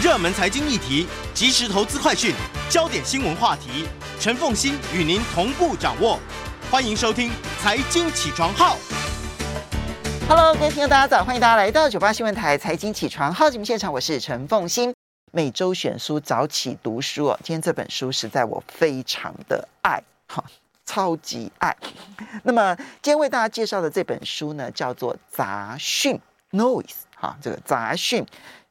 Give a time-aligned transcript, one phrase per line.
[0.00, 2.32] 热门财经议题、即时投资快讯、
[2.70, 3.84] 焦点新闻话题，
[4.20, 6.20] 陈凤欣与您同步掌握。
[6.70, 8.76] 欢迎收听《财经起床号》。
[10.28, 11.24] Hello，各位听众，大家早！
[11.24, 14.94] 欢迎大家来到九八新闻台《财经起床号》节目现场，我是陈凤欣。
[15.32, 20.44] 每周选书早起读书哦，今天这本书实在我非常的爱，哈，
[20.86, 21.76] 超级爱。
[22.44, 26.20] 那么今天为大家介绍的这本书呢，叫做《杂讯》，
[27.20, 28.24] 哈，这个杂讯。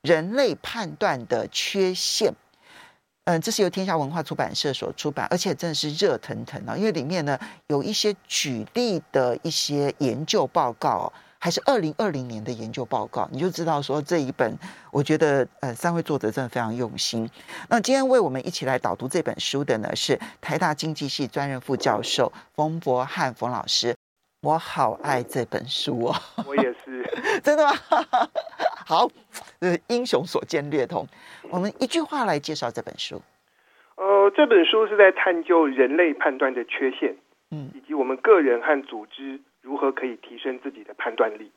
[0.08, 2.34] 人类判断的缺陷，
[3.26, 6.78] 嗯，这是由天下文化出版社所出版，而且真的是热腾腾啊！
[6.78, 14.58] 因为里面呢有一些举例的一些研究报告，还是二零二零年的研究报告，你就知道说这一本，
[14.92, 17.30] 我觉得呃三位作者真的非常用心。
[17.68, 23.94] 那今天为我们一起来导读这本书的呢是台大经济系专任副教授冯柏翰冯老师，
[24.48, 26.16] 我好爱这本书哦，
[26.48, 27.04] 我也是，
[27.44, 27.74] 真的吗？
[28.88, 29.06] 好。
[29.62, 31.06] 是英雄所见略同。
[31.50, 33.22] 我们一句话来介绍这本书。
[33.96, 37.14] 呃，这本书是在探究人类判断的缺陷，
[37.52, 41.52] 嗯，以及我们个人和组织如何可以提升自己的判断力。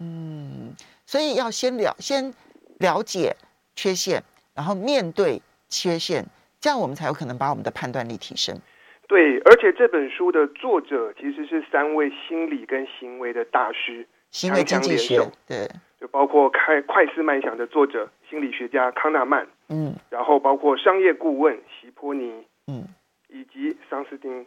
[0.00, 0.74] 嗯，
[1.06, 2.34] 所以要先了先
[2.80, 3.34] 了解
[3.76, 4.22] 缺陷，
[4.54, 6.26] 然后面对缺陷，
[6.60, 8.60] 这样我们才有可能把我们的判断力提升。
[9.08, 15.68] 对，而且这本书的作者其实是三位心理跟行为的大师，行为经济学，对。
[15.98, 22.30] 就包括开快思慢想的作者心理学家康纳曼，嗯，然后包括商业顾问席波尼，
[22.66, 22.86] 嗯，
[23.28, 24.44] 以及桑斯丁，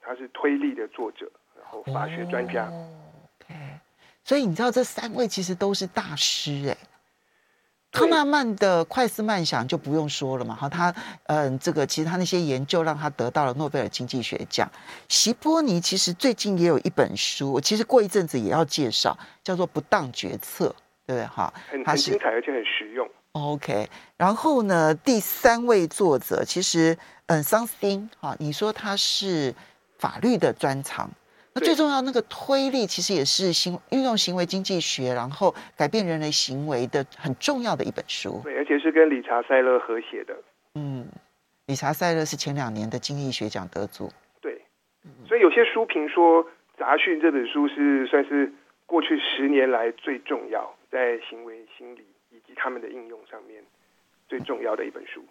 [0.00, 2.70] 他是推力的作者，然后法学专家。
[4.22, 6.76] 所以你知道这三位其实都是大师哎。
[7.92, 10.92] 康纳曼的快思慢想就不用说了嘛，哈，他
[11.26, 14.66] 嗯，这个其实他那些研究让他得到了诺贝尔经济学奖。
[15.08, 20.68] 席波尼其实最近也有一本书，我其实过一阵子也要介绍，叫做《不当决策》。
[21.04, 23.06] 对哈，很很精彩，而且很实用。
[23.32, 29.54] OK，然后呢，第三位作者其实，嗯，桑斯汀哈，你说他是
[29.98, 31.10] 法律的专长，
[31.54, 38.40] 那最重要那个推力其实也是行运用行为经济学，然后改变人类行为的很重要的一本书。
[38.42, 40.34] 对，而且是跟理查塞勒合写的。
[40.74, 41.06] 嗯，
[41.66, 44.10] 理查塞勒是前两年的经济学奖得主。
[44.40, 44.62] 对，
[45.28, 46.44] 所以有些书评说
[46.78, 48.52] 《杂讯》这本书是算是
[48.86, 50.74] 过去十年来最重要。
[50.90, 53.62] 在行为心理以及他们的应用上面，
[54.28, 55.24] 最重要的一本书。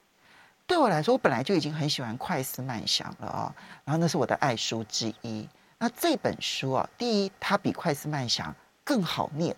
[0.65, 3.55] 对我来说，我本来就已经很喜欢快思慢想了啊、哦，
[3.85, 5.47] 然后那是我的爱书之一。
[5.81, 9.55] 那这本书啊，第一，它比快思慢想更好念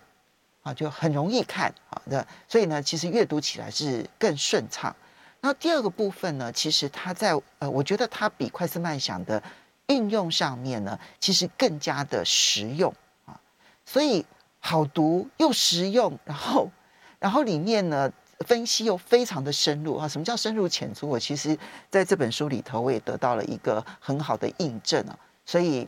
[0.62, 4.96] 啊，就很容易看啊的，所以呢，其实阅读起来是更顺畅。
[5.42, 9.44] 那第二个部分呢，其实它在呃，我觉得它比快思慢想的
[9.88, 12.94] 运用上面呢，其实更加的实用
[13.26, 13.38] 啊，
[13.86, 14.26] 所以。
[14.66, 16.72] 好读又实用，然后，
[17.20, 18.10] 然后里面呢
[18.48, 20.08] 分析又非常的深入啊！
[20.08, 21.10] 什么叫深入浅出？
[21.10, 21.60] 我其实
[21.90, 25.20] 在这本书里头，我也得到了一个很好的印证啊！
[25.46, 25.86] 所以，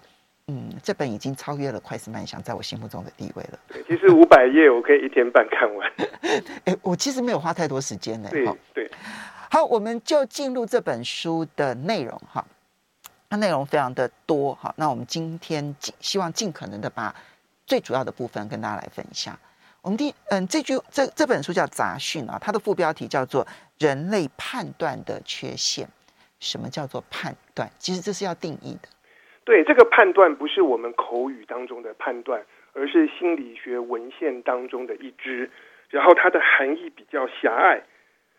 [0.47, 3.59] 嗯，这本已经超越了《快思慢想》在我心目中的地位了。
[3.67, 5.91] 对，其实五百页我可以一天半看完。
[6.65, 8.29] 哎，我其实没有花太多时间呢。
[8.29, 8.91] 对对。
[9.49, 12.45] 好，我们就进入这本书的内容哈。
[13.29, 14.73] 它内容非常的多哈。
[14.77, 17.13] 那我们今天尽希望尽可能的把。
[17.67, 19.35] 最主要的部分跟大家来分享。
[19.81, 23.43] 我们第嗯，这句这这本书叫《杂讯》啊，它的副标题叫做
[23.79, 25.87] 《人类判断的缺陷》。
[26.39, 27.67] 什么叫做判断？
[27.79, 28.87] 其实这是要定义的。
[29.45, 35.49] 对，这个判断不是我们口语当中的判断，而是心理学文献当中的一支。
[35.89, 37.81] 然后它的含义比较狭隘。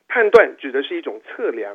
[0.09, 1.75] 判断指的是一种测量，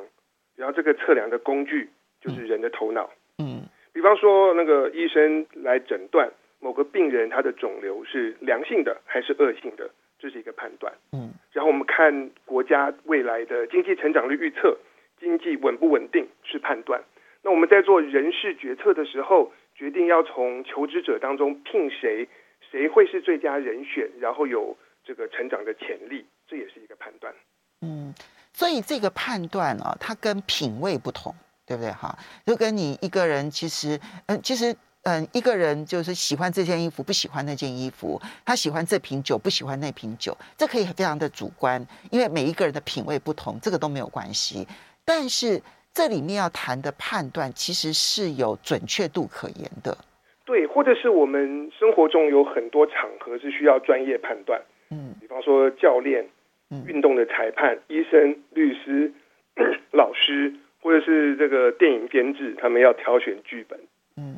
[0.55, 1.89] 然后这个测量的工具
[2.21, 3.09] 就是人的头脑。
[3.39, 6.29] 嗯，比方说那个医生来诊断。
[6.63, 10.93] 某个病人他的肿瘤是良性的还是恶性的，这是一个判断。
[11.11, 14.77] 嗯，然后我们看国家未来的经济成长率预测，
[15.19, 17.01] 经济稳不稳定是判断。
[17.43, 22.27] 那我们在做人事决策的时候，决定要从求职者当中聘谁，
[22.71, 27.33] 谁会是最佳人选，然后有这个成长的潜力，这也是一个判断。
[27.81, 28.13] 嗯，
[28.53, 31.33] 所以这个判断啊，它跟品味不同，
[31.65, 31.91] 对不对？
[31.91, 34.75] 哈，就跟你一个人其实，嗯，其实。
[35.03, 44.67] 嗯，一个人就是喜欢这件衣服，不喜欢那件衣服；他喜欢这瓶酒，不喜欢那瓶酒，这可以非常的主观，因为每一个人的品味不同，这个都没有关系。
[45.03, 45.59] 但是
[45.93, 49.97] 这里面要谈的判断，其实是有准确度可言的。
[50.45, 56.27] 对，或者是我们生活中有很多场合是需要专业判断，嗯，比方说教练、
[56.87, 59.13] 运动的裁判、医生、律师、
[59.91, 63.79] 老师，或者是这个电影编制，他们要挑选剧本，
[64.17, 64.37] 嗯。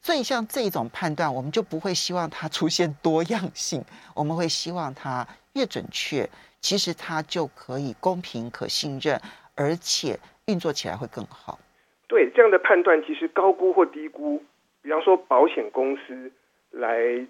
[0.00, 3.84] 所以像这种判断，我们就不会希望它出现多样性，
[4.16, 6.28] 我们会希望它越准确，
[6.60, 9.20] 其实它就可以公平、可信任，
[9.54, 11.58] 而且运作起来会更好。
[12.08, 14.42] 对，这样的判断，其实高估或低估，
[14.82, 16.30] 比方说保险公司
[16.70, 17.26] 来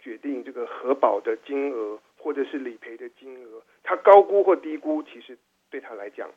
[0.00, 5.38] 决定这个核保的金额，或者是理赔的金额，它高估或低估，其实
[5.70, 6.28] 对他来讲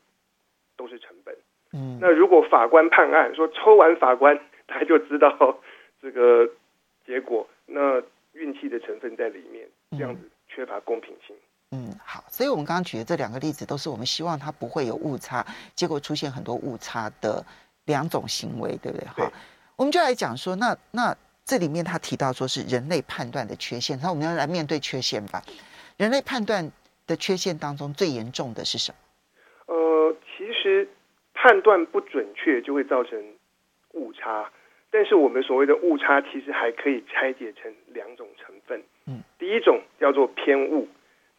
[0.76, 1.36] 都是成本。
[1.74, 5.60] 嗯，那如果法官判案说抽完法官，他就知道
[6.02, 6.50] 这个
[7.06, 8.02] 结果，那
[8.34, 11.36] 运气的成分在里面，这样子缺乏公平性。
[11.36, 11.47] 嗯，
[12.06, 17.46] 好，所以我们刚刚举的这两个例子，都是我们希望它不会有误差，结果出现很多误差的
[17.86, 19.08] 两种行为，对不对？
[19.08, 19.32] 好，
[19.76, 25.44] 我们就来讲说，那那这里面他提到说是人类判断的缺陷，那我们要来面对缺陷吧。
[25.98, 26.72] 人类判断
[27.06, 29.74] 的缺陷当中最严重的是什么？
[29.76, 30.88] 呃，其实
[31.34, 33.22] 判断不准确就会造成
[33.94, 34.50] 误差，
[34.90, 38.82] 但是我们所谓的误差其实还可以拆解成两种成分。
[39.06, 40.88] 嗯，第一种叫做偏误。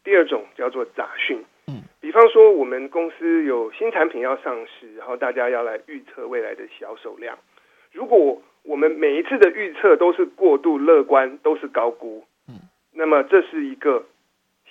[0.09, 7.37] 第二种叫做杂讯，嗯，比方说我们公司有新产品要上市，然后大家要来预测未来的销售量。
[7.93, 12.55] 如果我们每一次的预测都是过度乐观，都是高估，嗯，
[12.95, 14.03] 那么这是一个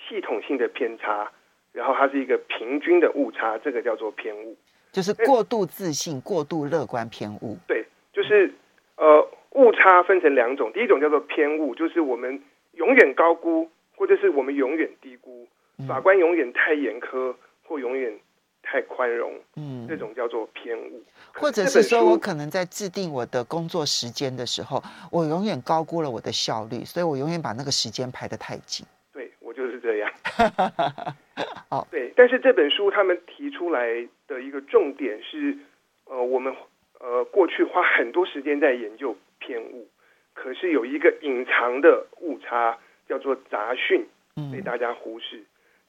[0.08, 1.30] 系统性的偏差，
[1.72, 4.56] 然后它是一个平均的误差，这个叫做偏误，
[4.90, 7.56] 就是过度自信、过度乐观偏误。
[7.68, 8.52] 对，就是
[8.96, 12.42] 呃，误差分成两种，第一种叫做偏误，就是我们
[12.72, 13.70] 永远高估。
[13.98, 15.48] 或者是我们永远低估，
[15.88, 17.34] 法官永远太严苛，
[17.64, 18.16] 或永远
[18.62, 21.02] 太宽容，嗯，这种叫做偏误。
[21.34, 24.80] 或者是说我可能在制定我的工作时间的时候，
[25.10, 28.86] 我永远高估了我的效率，所以我永远把那个时间排得太紧。
[29.12, 30.08] 对，我就是这样。
[31.68, 32.12] 好，对。
[32.14, 35.58] 但是这本书他们提出来的一个重点是，
[36.04, 36.54] 呃，我们
[37.00, 39.88] 呃过去花很多时间在研究偏误，
[40.34, 42.78] 可是有一个隐藏的误差。
[43.08, 44.06] 叫做杂讯，
[44.52, 45.42] 被大家忽视。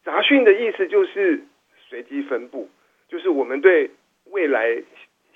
[0.04, 1.44] 杂讯的意思就是
[1.88, 2.70] 随机分布，
[3.08, 3.92] 就是我们对
[4.26, 4.82] 未来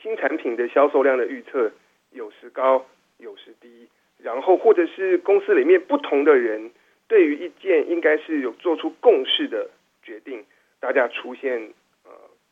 [0.02, 1.72] 新产品的销售量的预测
[2.12, 2.86] 有时高，
[3.18, 3.90] 有时低。
[4.20, 6.72] 然后或者是公司里面不同的人
[7.10, 9.70] 对于一件应该是有做出共识的
[10.02, 10.46] 决定，
[10.80, 11.74] 大家出现
[12.06, 12.12] 呃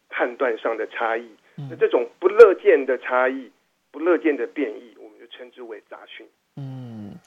[0.09, 1.29] 判断上的差异。
[1.69, 3.49] 那这种不乐见的差异、
[3.91, 6.27] 不乐见的变异，我们就称之为杂讯。
[6.57, 7.17] 嗯。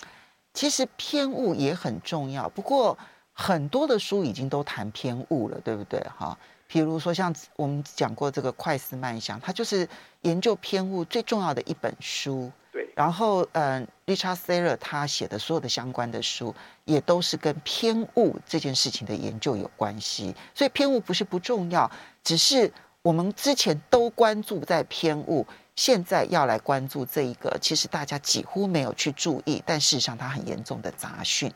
[0.54, 2.96] 其实偏误也很重要，不过
[3.32, 6.00] 很多的书已经都谈偏误了，对不对？
[6.16, 6.38] 哈，
[6.70, 9.86] 譬如说像我们讲过这个快思慢想，它就是
[10.22, 12.50] 研究偏误最重要的一本书。
[12.72, 12.88] 对。
[12.94, 16.54] 然后，嗯，Richard Thaler 他写的所有的相关的书，
[16.84, 20.32] 也都是跟偏误这件事情的研究有关系。
[20.54, 21.90] 所以偏误不是不重要，
[22.22, 22.72] 只是
[23.02, 25.44] 我们之前都关注在偏误。
[25.76, 31.50] 现在要来关注这一个，其实大家几乎没有去注意，但事实上它很严重的杂讯。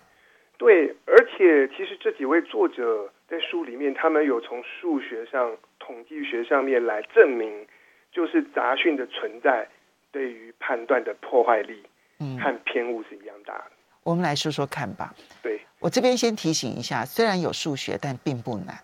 [0.56, 7.64] 对，而且其实这几位作者在书里面，他们有从数学上、统计学上面来证明，
[8.10, 9.68] 就是杂讯的存在
[10.10, 11.84] 对于判断的破坏力，
[12.18, 13.70] 嗯，和偏误是一样大的。
[14.02, 15.14] 我们来说说看吧。
[15.42, 18.76] 对，我这边先提醒一下，虽然有数学，但并不难。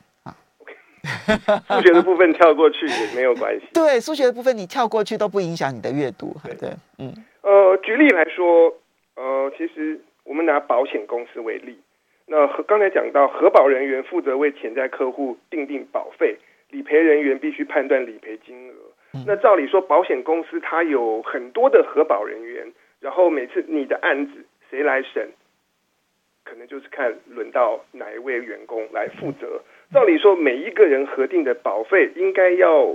[1.69, 3.67] 数学的部分跳过去也没有关系。
[3.73, 6.35] 对，数学的部分你跳过去都不影响你的阅读。
[6.45, 7.13] 对，对，嗯，
[7.43, 8.75] 呃，举例来说，
[9.17, 11.79] 呃，其实我们拿保险公司为例，
[12.27, 16.37] 那和刚才讲到，核保人员负责为潜在客户定定保费，
[16.71, 18.75] 理赔人员必须判断理赔金额。
[19.13, 19.25] 嗯。
[19.27, 22.67] 那照理说，保险公司它有很多的核保人员，
[23.01, 24.33] 然后每次你的案子
[24.71, 25.31] 谁来审，
[26.45, 29.61] 可能就是看轮到哪一位员工来负责。
[29.95, 32.87] 照理说，每一个人核定的保费应该要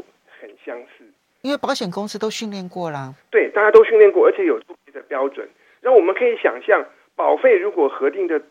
[0.42, 1.06] 很相似，
[1.42, 3.16] 因为保险公司都训练过啦。
[3.32, 5.48] 对，大家都训练过，而且有统一的标准。
[5.80, 8.42] 然后我们可以想象，保费如果核定的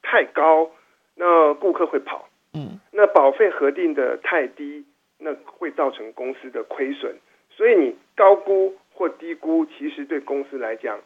[0.00, 0.70] 太高，
[1.16, 2.28] 那顾客会跑。
[2.54, 4.84] 嗯，那保费核定的太低，
[5.18, 7.16] 那会造成公司的亏损。
[7.50, 11.00] 所以你高估或低估，其实对公司来讲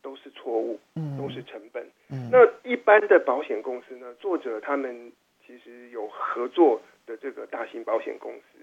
[0.00, 1.86] 都是错误，嗯，都是成本。
[2.10, 4.14] 嗯，那一般的保险公司呢？
[4.18, 5.12] 作者他们。
[5.46, 8.58] 其实有合作的这个大型保险公司，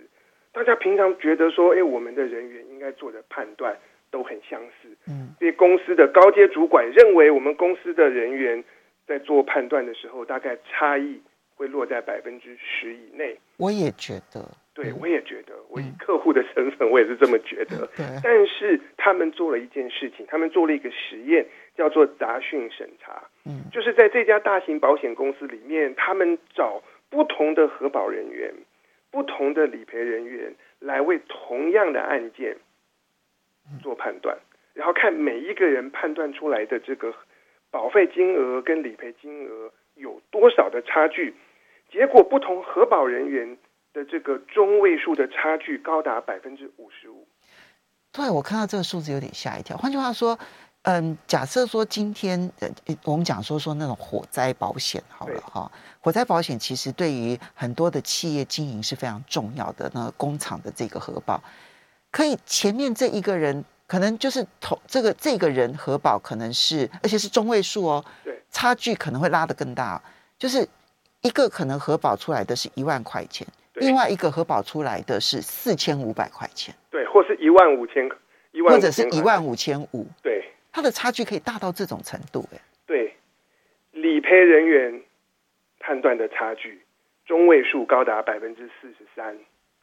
[0.51, 3.77] 大家平常觉得说，哎，我们的人员应该做的判断
[4.11, 4.89] 都很相似。
[5.07, 8.61] 嗯，所以公司的高阶主管认为，我们公司的人员
[9.07, 11.21] 在做判断的时候，大概差异
[11.55, 13.37] 会落在百分之十以内。
[13.57, 17.87] 我也觉得，对，我也觉得，我以客户的身份，我也是这么觉得。
[17.95, 21.45] 对，但是他们做了一件事情，他们做了一个实验。
[21.75, 28.53] 叫做杂讯审查，嗯，就是在这家大型保险公司里面，他们找不同的核保人员、
[29.09, 32.57] 不同的理赔人员来为同样的案件
[33.81, 34.37] 做判断，
[34.73, 37.13] 然后看每一个人判断出来的这个
[37.71, 41.33] 保费金额跟理赔金额有多少的差距。
[41.91, 43.57] 结果不同核保人员
[43.93, 47.27] 的这个中位数的差距高达百分之五十五。
[48.11, 49.77] 对，我看到这个数字有点吓一跳。
[49.77, 50.37] 换句话说，
[50.83, 52.69] 嗯，假设说今天呃，
[53.05, 55.71] 我们讲说说那种火灾保险好了哈，
[56.01, 59.89] 火灾保险其实对于很多的企业经营是非常重要的。
[59.93, 61.41] 那个工厂的这个核保，
[62.11, 70.01] 可以前面这一个人可能就是同这个这个人核保可能是，而且是中位数哦，对，差距可能会拉得更大，
[70.37, 70.67] 就是
[71.21, 73.47] 一个可能核保出来的是一万块钱。
[73.75, 78.07] 另外一个核保出来的是四千五百块钱，对，或是一万五千，
[78.51, 83.15] 一万，或者是一万五千五，对，它的差距可以大到这种程度，哎，对，
[83.91, 85.01] 理赔人员
[85.79, 86.81] 判断的差距
[87.25, 89.37] 中位数高达百分之四十三，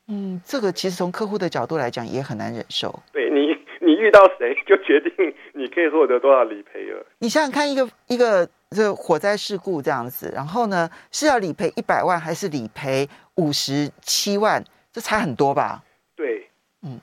[0.08, 8.46] 嗯，这个其实从客户的角度来讲也很难忍受，对你，你遇到谁就决定你可以获得多少理赔了，你想想看，一个一个。
[8.72, 14.62] 这火灾事故这样子，然后呢，是要理赔一百万还是理赔五十七万？
[14.92, 15.82] 这差很多吧？
[16.14, 16.46] 对，
[16.84, 17.00] 嗯。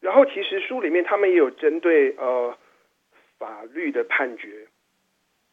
[0.00, 2.56] 然后其实书里面他们也有针对呃
[3.38, 4.66] 法律的判决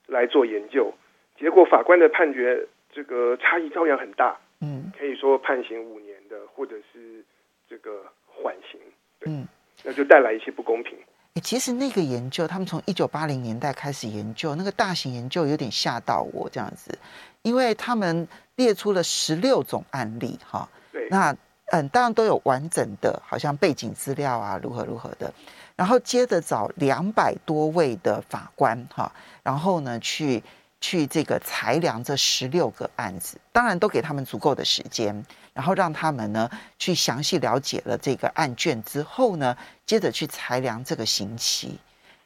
[0.07, 0.93] 来做研究，
[1.37, 4.37] 结果法官的判决这个差异照样很大。
[4.61, 7.23] 嗯，可以说判刑五年的，或者是
[7.67, 8.79] 这个缓刑。
[9.19, 9.45] 对，嗯，
[9.83, 10.97] 那就带来一些不公平。
[11.41, 16.97] 其实那个研究，他们从一九八零年代开始研究，那个大型研究有点吓到我这样子，
[17.41, 21.35] 因为他们列出了十六种案例，哈，对，那
[21.71, 25.33] 嗯，当然都有完整的，好像背景资料啊，如何如何的，
[25.75, 29.11] 然后接着找两百多位的法官，哈，
[29.43, 30.43] 然后呢去。
[30.85, 39.55] 去这个裁量这十六个案子，当然都给他们足够的时间，然后让他们呢去详细了解了这个案卷之后呢，
[39.85, 41.79] 接着去裁量这个刑期。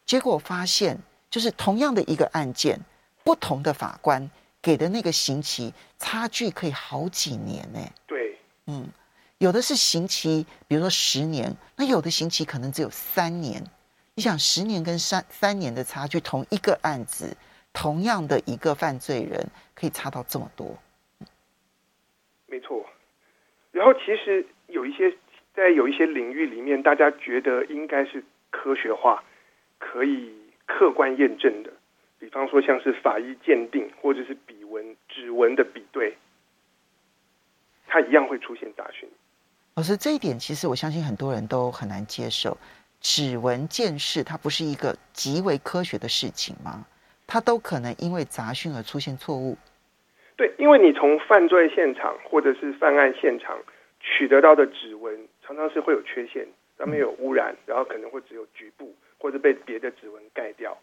[0.08, 0.98] 结果发现，
[1.29, 2.79] 就是同样的一个案件，
[3.24, 4.27] 不同的法官
[4.60, 7.79] 给的那个刑期差距可以好几年呢。
[8.08, 8.88] 对，嗯，
[9.39, 13.63] 有的是刑期，比如说十年，那有的刑期可能只有三年。
[14.15, 17.38] 你想，十年跟三三年的差距，同一个案子。
[17.74, 20.75] 同样的一个犯罪人，可以差到这么多。
[22.48, 22.84] 没错。
[23.72, 25.15] 然后其实有一些
[25.53, 29.24] 在有一些领域里面，大家觉得应该是科学化、
[29.77, 30.34] 可以
[30.65, 31.72] 客观验证的，
[32.17, 36.17] 比方说像是法医鉴定或者是笔纹、指纹的比对，
[37.86, 39.08] 它一样会出现杂讯。
[39.77, 42.57] 老师，这一点其实我相信很多人都很难接受。
[43.00, 46.84] 指纹鉴识它不是一个极为科学的事情吗？
[47.27, 49.55] 它都可能因为杂讯而出现错误。
[50.36, 53.55] 对，因为你从犯罪现场或者是犯案现场
[54.00, 55.15] 取得到的指纹，
[55.46, 56.48] 常常是会有缺陷，
[56.79, 60.75] 上面有污染，然后可能会只有局部或者被别的指纹盖掉。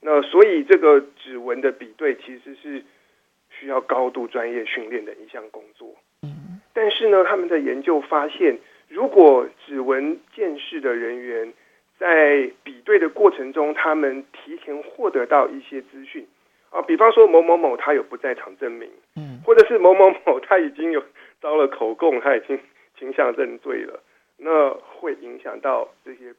[0.00, 2.84] 那所以这个指纹的比对其实是
[3.48, 5.94] 需要高度专业训练的一项工作。
[6.80, 8.58] 嗯，但是呢，他们的研究发现，
[8.88, 11.52] 如果指纹鉴识的人员
[11.98, 16.26] 在比对的过程中，他们提前获得到一些资讯
[16.70, 21.04] 啊，比方说某某某他有不在场证明，嗯，或者是某某某他已经有
[21.40, 22.58] 遭了口供，他已经
[22.98, 24.02] 倾向认罪了，
[24.38, 26.34] 那会影响到这些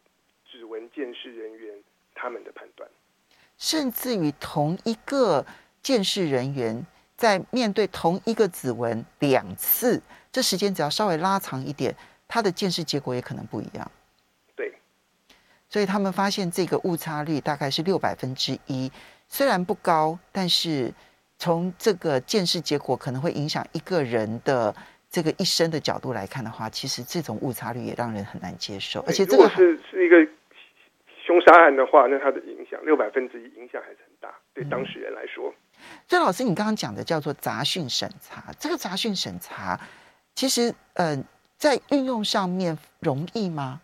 [0.50, 1.75] 指纹鉴识人员
[2.15, 2.89] 他们的判断，
[3.57, 5.45] 甚至于同一个
[5.83, 6.83] 鉴识人员
[7.15, 10.01] 在面对同一个指纹两次，
[10.32, 11.96] 这时间只要稍微拉长一点，
[12.28, 13.92] 他的鉴识结果也可能不一样。
[14.56, 14.74] 对
[15.70, 18.92] 所以他们发现这个误差率大概是六百分之一，
[19.28, 20.94] 虽然不高，但是
[21.38, 24.76] 从这个鉴识结果可能会影响一个人的
[25.10, 29.02] 这个一生的角度来看的话，其实这种误差率也让人很难接受。
[29.08, 30.16] 而且这个是是一个
[31.26, 35.50] 凶杀案的话，那它的影响六百分之一影响还是很大，对当事人来说。
[35.50, 39.80] 嗯、所以老师，你刚刚讲的叫做杂讯审查，这个杂讯审查
[40.41, 41.24] 其实嗯、呃，
[41.55, 43.79] 在运用上面容易吗？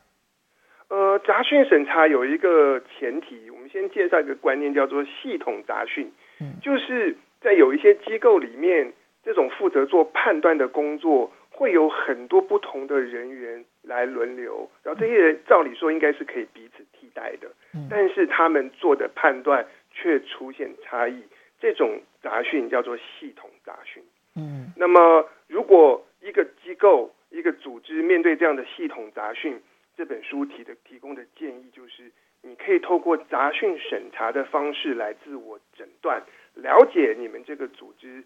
[0.89, 6.11] 呃，杂讯审查有一个前提，我们先介绍一个观念，叫做系统杂讯。
[6.41, 8.91] 嗯，就是在有一些机构里面，
[9.23, 17.47] 这种负责做判断的工作，会有很多不同的人员来轮流，然后这些人照理说应该是可以彼此替代的，
[17.87, 21.21] 但是他们做的判断却出现差异，
[21.61, 24.01] 这种杂讯叫做系统杂讯。
[24.35, 29.62] 嗯，那么如果一个机构、一个组织面对这样的系统杂讯，
[29.96, 36.22] 这本书提的提供的建议就是，你可以透过杂讯审查的方式来自我诊断，
[36.55, 38.24] 了解你们这个组织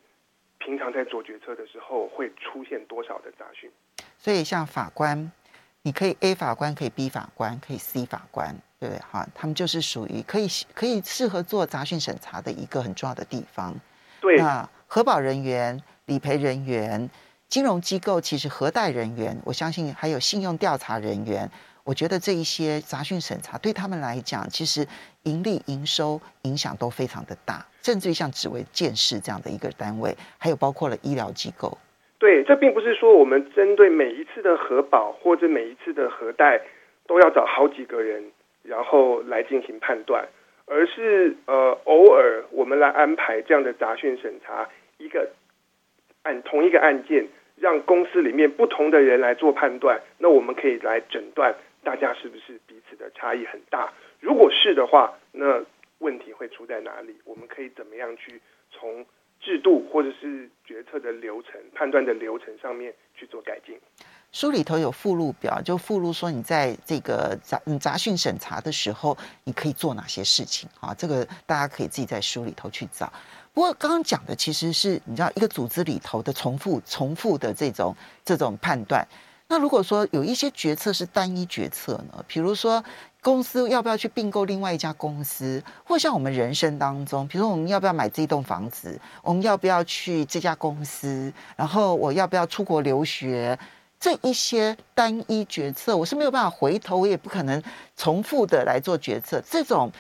[0.58, 3.70] 平常在做决策的时候会出现多少的杂讯。
[4.18, 5.32] 所以，像法官，
[5.84, 9.00] 你可以 A 法官，可以 B 法官，可以 C 法官，对不对？
[9.00, 13.76] 哈，他们就是属于可以可以适合做杂讯审查的一个很重要的地方。
[14.20, 17.10] 对，那核保人员理赔人员、
[17.52, 21.52] 金融机构，其实核贷人员，我相信还有信用调查人员。
[21.84, 24.88] 我觉得这一些杂讯审查对他们来讲，其实
[25.24, 31.78] 盈利营收影响都非常的大，甚至于像指维鉴识这样的一个单位，还有包括了医疗机构。
[32.20, 36.62] 对，这并不是说我们针对每一次的核保或者每一次的核贷
[37.06, 38.24] 都要找好几个人，
[38.64, 40.26] 然后来进行判断，
[40.68, 45.30] 而是呃偶尔我们来安排这样的杂讯审查，一个
[46.22, 47.28] 按同一个案件，
[47.62, 51.56] 让公司里面不同的人来做判断，那我们可以来诊断。
[51.84, 53.92] 大家是不是彼此的差异很大？
[54.20, 55.64] 如果是的话，那
[56.00, 57.16] 问题会出在哪里？
[57.24, 58.42] 我们可以怎么样去
[58.72, 59.06] 从
[59.40, 63.80] 制度或者是决策的流程、判断的流程上面去做改进？
[64.32, 70.94] 书里头有附录表，就附录说你在这个杂杂讯审查的时候，你可以做哪些事情啊？
[70.94, 73.12] 这个大家可以自己在书里头去找。
[73.54, 79.06] 不过刚刚讲的其实是你知道一个组织里头的重复、重复的这种这种判断。
[79.48, 82.24] 那如果说有一些决策是单一决策呢？
[82.26, 82.82] 比如说
[83.22, 93.60] 公司要不要去并购另外一家公司，或像我们人生当中，比如说我们要不要买这栋房子，我们要不要去这家公司，然后我要不要出国留学，
[94.00, 97.62] 这一些单一决策，我是没有办法回头，我也不可能
[97.98, 99.44] 重复的来做决策。
[99.46, 99.92] 这种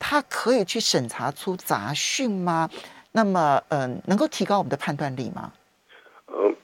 [0.00, 2.68] 它可以去审查出杂讯吗？
[3.12, 5.52] 那么，嗯，能够提高我们的判断力吗？
[6.26, 6.56] 嗯，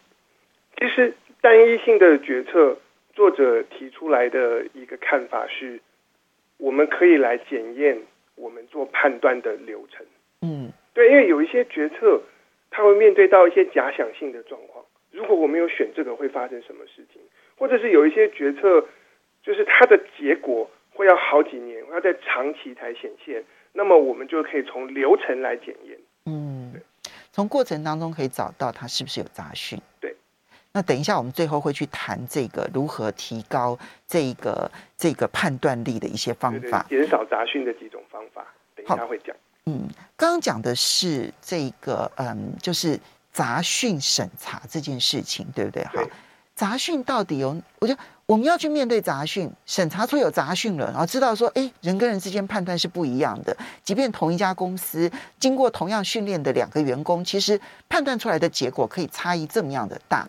[0.77, 1.15] 其实。
[1.43, 2.77] 单一性的决策，
[3.15, 5.81] 作者提出来的一个看法是，
[6.57, 7.97] 我们可以来检验
[8.35, 10.05] 我们做判断的流程。
[10.43, 12.21] 嗯，对，因为有一些决策，
[12.69, 14.85] 它会面对到一些假想性的状况。
[15.13, 17.23] 如果我没有选这个，会发生什么事情？
[17.57, 18.85] 或者是有一些决策，
[19.45, 20.46] 就是它的结果
[22.53, 23.43] 长期才显现。
[23.73, 25.99] 那么我们就可以从流程来检验。
[26.25, 26.83] 嗯，对，
[27.33, 29.79] 从过程当中可以找到它是不是有杂讯。
[30.01, 30.17] 对。
[30.73, 38.47] 那等一下，我们最后会去谈这个如何提高这个这个判断力的一些方法，减少杂讯的几种方法。
[38.75, 39.35] 等一下会讲。
[39.65, 42.99] 嗯，刚刚讲的是这个，嗯，就是
[43.33, 45.83] 杂讯审查这件事情，对不对？
[45.85, 46.03] 哈，
[46.57, 47.55] 杂讯到底有？
[47.79, 53.55] 我觉得我们要去面对杂讯，审查出有杂讯了，然后知道说，哎，人跟人之间判断是不一样的。
[53.85, 60.27] 即便同一家公司，经过同样训练的两个员工，其实判断出来的结果可以差异这么样的大。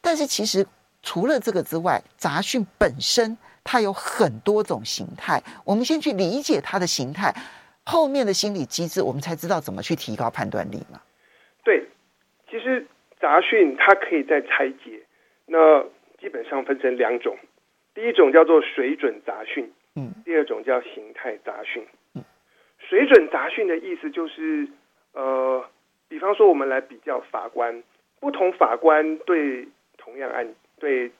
[0.00, 0.66] 但是其实
[1.02, 5.40] 除了这个之外，杂讯本身它有很多种形态。
[5.64, 7.32] 我们先去理解它的形态，
[7.84, 11.00] 后面的心理机制，我们才知道怎么去提高判断力嘛。
[11.62, 11.86] 对，
[12.50, 12.84] 其实
[13.20, 15.00] 杂讯它可以再拆解，
[15.50, 15.82] 那
[16.20, 17.36] 基本上分成两种，
[17.92, 21.84] 第一种叫做水准杂讯，嗯，第二种叫形态杂讯。
[22.14, 22.22] 嗯，
[22.78, 24.68] 水准杂讯的意思就是，
[25.12, 25.64] 呃，
[26.08, 27.82] 比方说我们来比较法官，
[28.20, 29.66] 不同法官对。
[30.02, 31.10] 同样案对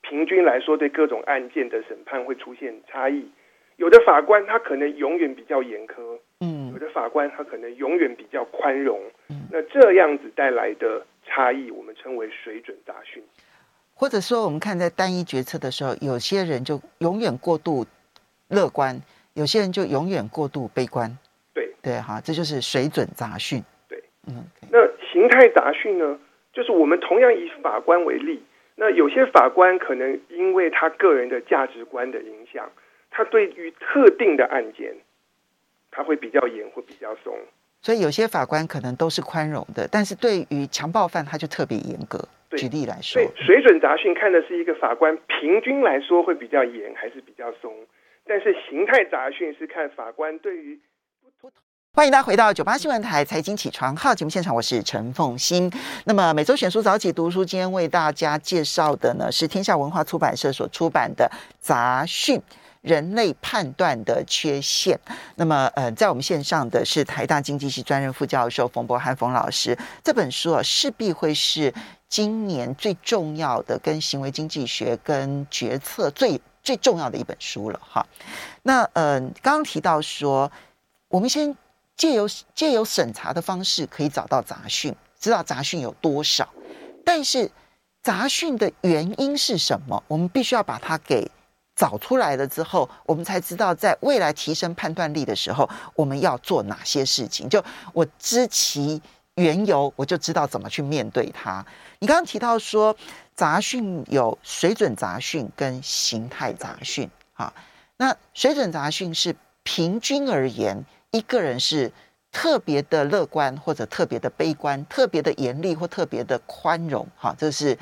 [0.00, 3.28] 平均来说，对各种案件的审判会出现差异。
[3.76, 13.20] 有的法官他可能永远比较严苛，嗯，有的法官他可能永远比较宽容，嗯，那这样子带来的差异，我们称为水准杂讯。
[13.98, 17.84] 或者说，我们看在单一决策的时候，有些人就永远过度
[18.46, 19.02] 乐观，
[19.34, 21.18] 有些人就永远过度悲观。
[21.52, 23.60] 对对哈，这就是水准杂讯。
[23.88, 24.78] 对，嗯，那
[25.12, 26.16] 形态杂讯呢？
[26.52, 28.40] 就是我们同样以法官为例，
[28.76, 32.70] 那有些法官可能因为他个人的价值观的影响，
[33.10, 34.94] 他对于特定的案件，
[35.90, 37.36] 他会比较严或比较松。
[37.82, 42.28] 所以有些法官可能都是宽容的，但是对于强暴犯他就特别严格。
[42.48, 47.72] 对，举例来说，对，水准杂讯看的是一个法官平均来说会比较严还是比较松，
[48.26, 50.80] 但是形态杂讯是看法官对于。
[51.94, 55.68] 欢迎大家回到九八新闻台财经起床号节目现场，我是陈凤欣。
[56.04, 62.40] 那么每周选书早起读书，今天为大家介绍的呢是天下文化出版社所出版的《杂讯：
[62.88, 64.98] 人类判断的缺陷》。
[65.36, 69.78] 那么呃，在我们线上的是台大经济系专任副教授冯博涵冯老师。
[70.02, 71.72] 这本书啊，势必会是
[72.08, 78.04] 今年最重要的跟行为经济学跟决策最最重要的一本书了哈。
[78.62, 80.50] 那呃，刚刚提到说，
[81.08, 81.54] 我们先。
[81.98, 86.48] 借由借由审查的方式，可以找到杂讯，知道杂讯有多少。
[87.04, 87.50] 但是
[88.04, 90.00] 杂讯的原因是什么？
[90.06, 91.28] 我们必须要把它给
[91.78, 97.48] 找出来了之后，我们才知道在未来提升判断力的时候，我们要做哪些事情。
[97.48, 99.00] 就我知其
[99.36, 101.64] 缘由，我就知道怎么去面对它。
[102.00, 102.96] 你刚刚提到说，
[103.36, 107.52] 杂讯有水准杂讯跟形态杂讯，啊，
[107.96, 110.84] 那水准杂讯是平均而言。
[111.12, 111.90] 一个人是
[112.32, 117.78] 特别的乐观，或者特别的悲观，特别的严厉，或特别的宽容，哈，这是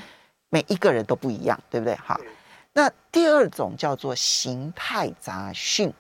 [0.51, 1.95] 每一个人都不一样，对不对？
[1.97, 2.21] 哈，
[2.77, 5.91] 那第二种叫做形态杂讯。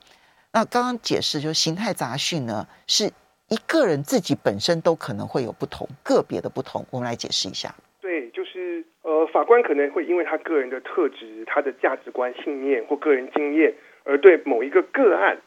[0.52, 3.06] 那刚刚解释就是形态杂讯呢，是
[3.48, 6.84] 一个人自己本身都可能会有不同，个别的不同。
[6.90, 7.74] 我们来解释一下。
[8.02, 15.38] 对，就是呃，法官可能会因为他个人的特质、他的价值观、信念或个人经验，而对某一个个案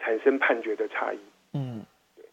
[0.00, 1.18] 产生判决的差异。
[1.52, 2.24] 嗯，对。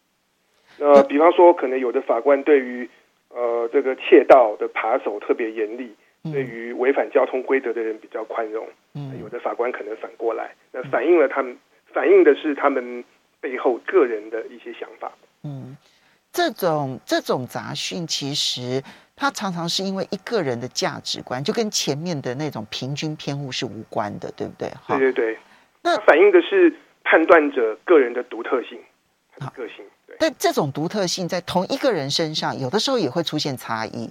[0.78, 2.90] 那比方说，可能有的法官对于
[3.28, 8.66] 呃这个窃盗的扒手特别严厉，嗯、对于违反交通规则的人比较宽容。
[8.94, 11.56] 嗯，有的法官可能反过来，那反映了他们。
[11.94, 13.04] 反映的是他们
[13.38, 15.12] 背后个人的一些想法。
[15.42, 15.76] 嗯，
[16.32, 18.82] 这种这种杂讯，其实
[19.14, 24.72] 它常常是因为一个人的价值观，就跟前面的那种平均偏误是无关的，对不对？
[24.88, 25.38] 对对对。
[25.82, 28.80] 那反映的是判断者个人的独特性，
[29.54, 29.84] 个性。
[30.06, 30.16] 对。
[30.18, 34.10] 但这种独特性在同一个人身上，有的时候也会出现差异。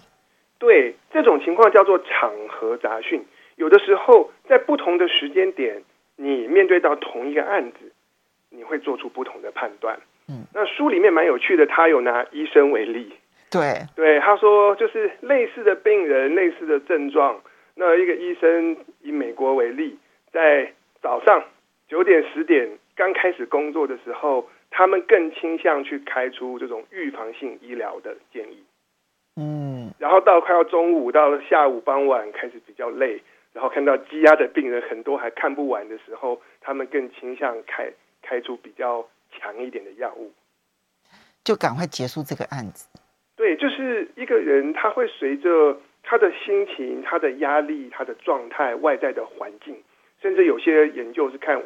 [0.62, 3.22] 对，这种情况叫做场合杂讯。
[3.58, 5.84] 有的时候在不同的时间点。
[6.18, 7.92] 你面对到同一个案子，
[8.52, 9.98] 你会做出不同的判断。
[10.30, 13.12] 嗯，那书里面蛮有趣的，他有拿医生为例。
[13.50, 17.42] 对对，他说就是类似的病人、类似的症状。
[17.74, 19.98] 那一个医生以美国为例，
[20.32, 20.72] 在
[21.02, 21.44] 早上
[21.88, 28.16] 九点十点刚开始工作的时候，他们更倾向去开出这种预防性医疗的
[30.02, 33.22] 然后到快要中午，到了下午傍晚开始比较累。
[33.54, 37.92] 然后看到积压的病人很多还看不完的时候，他们更倾向开
[38.24, 40.32] 开出比较强一点的药物，
[41.44, 42.90] 就赶快结束这个案子。
[43.36, 49.84] 对，就是一个人他会随着他的心情、他的压力、他的状态、外在的环境，
[50.20, 51.62] 甚至有些研究是看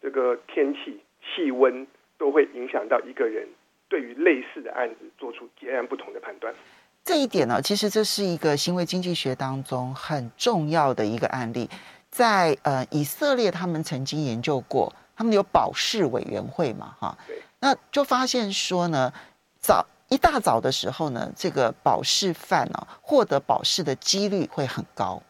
[0.00, 3.46] 这个天气、气温，都会影响到一个人
[3.90, 6.54] 对于类似的案子做出截然不同的判断。
[7.04, 11.68] 这一点呢，其实这是一个行为经济学当中很重要的一个案例，
[12.10, 17.18] 在呃以色列，他们曾经研究过，他们有保释委员会嘛，哈，
[17.60, 19.12] 那就发现说呢，
[19.60, 25.22] 早一大早的时候呢，这个保释犯呢获得保释的几率会很高，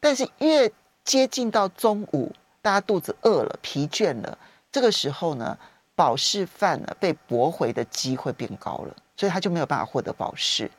[0.00, 0.72] 但是越
[1.04, 4.38] 接近到中午，大家肚子饿了、疲倦了，
[4.72, 5.58] 这个时候呢，
[5.94, 10.70] 保释犯呢被驳回的机会变高了，所以他就没有办法获得保释。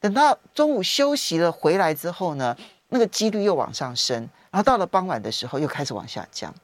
[0.00, 2.56] 等到中午休息了回来之后呢，
[2.88, 4.16] 那个几率又往上升，
[4.50, 6.54] 然后到了傍晚的时候又开始往下降。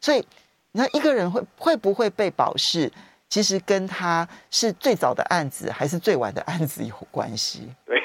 [0.00, 0.24] 所以，
[0.72, 2.92] 你看一个人会会不会被保释，
[3.28, 7.68] 其实跟他是最早的案子还是最晚的案子有关系。
[7.86, 8.02] 对，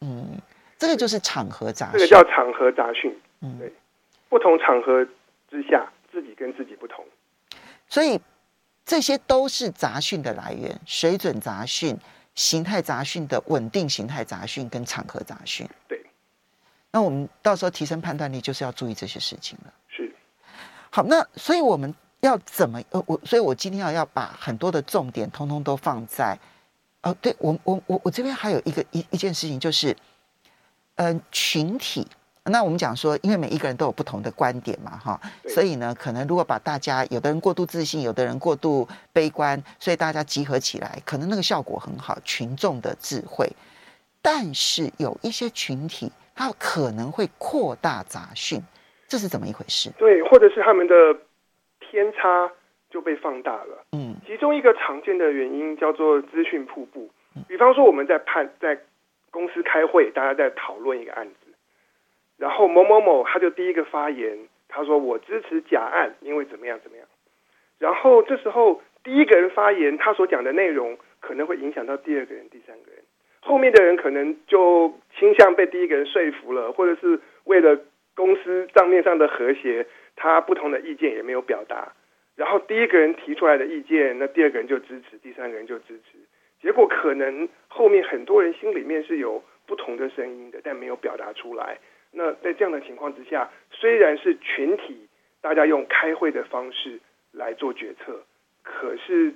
[0.00, 0.38] 嗯，
[0.78, 1.98] 这个就是场合杂讯。
[1.98, 3.12] 这个叫场合杂讯。
[3.40, 3.72] 嗯，对，
[4.28, 5.04] 不同场合
[5.50, 7.04] 之下，自己跟自己不同。
[7.88, 8.20] 所以
[8.84, 11.98] 这些都是杂讯的来源，水准杂讯。
[12.34, 16.04] 形态杂讯的稳定形态杂讯跟场合杂讯，对，
[16.90, 19.72] 那我们到时候提升判断力，就是要注意这些事情了。
[19.88, 20.14] 是，
[20.90, 26.38] 好，那所以我们要怎么呃，我所以我今天要要把很多的重点通通都放在，
[27.02, 29.96] 哦，对我我我我这边还有一个一一件事情就是，
[30.96, 32.06] 嗯、呃，群体。
[32.44, 43.46] 那我们讲说，因为每一个人都有不同的观点嘛，哈，所以呢，可能如果把大家有的人过度自信，有的人过度悲观，所以大家集合起来，可能那个效果很好，群众的智慧。
[44.22, 48.60] 但是有一些群体，他可能会扩大杂讯，
[49.06, 49.90] 这是怎么一回事？
[49.98, 50.94] 对，或者是他们的
[51.78, 52.50] 偏差
[52.90, 53.84] 就被放大了。
[53.92, 57.08] 嗯，其中一个常见的原因叫做资讯瀑布。
[57.46, 58.78] 比方说，我们在判在
[59.30, 61.34] 公司开会，大家在讨论一个案子。
[62.40, 67.06] 然后某某某他就第一个发言，他说我支持甲案，因为怎么样怎么样。
[67.78, 73.02] 然后这时候第一个人发言，他所讲的内容可能会影响到第二个人、第三个人，
[73.40, 77.78] 后面的人可能就倾向被第一个人说服了，或者是为了
[78.14, 81.92] 公司账面上的和谐，他不同的意见也没有表达。
[82.36, 86.16] 然后第一个人提出来的意见，那第二个人就支持，第三个人就支持，
[86.62, 91.78] 结果可能后面很多人心里面是有不同的声音的，但没有表达出来。
[92.12, 95.08] 那在这样的情况之下，虽然是群体，
[95.40, 96.98] 大家用开会的方式
[97.32, 98.20] 来做决策，
[98.62, 99.32] 可是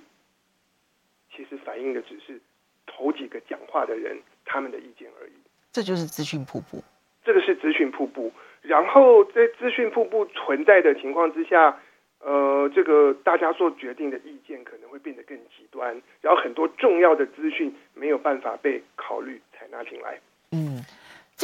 [1.35, 2.41] 其实反映的只是
[2.87, 5.33] 头几个讲话的人他们的意见而已。
[5.73, 6.83] 这就是资讯瀑布。
[7.25, 8.33] 这个是资讯瀑布。
[8.63, 11.81] 然后在资讯瀑布存在的情况之下，
[12.21, 20.19] 呃，这个大家做决定的意见可能会变得更极端，然后很多重要的资讯没有办法被考虑采纳进来。
[20.53, 20.83] 嗯。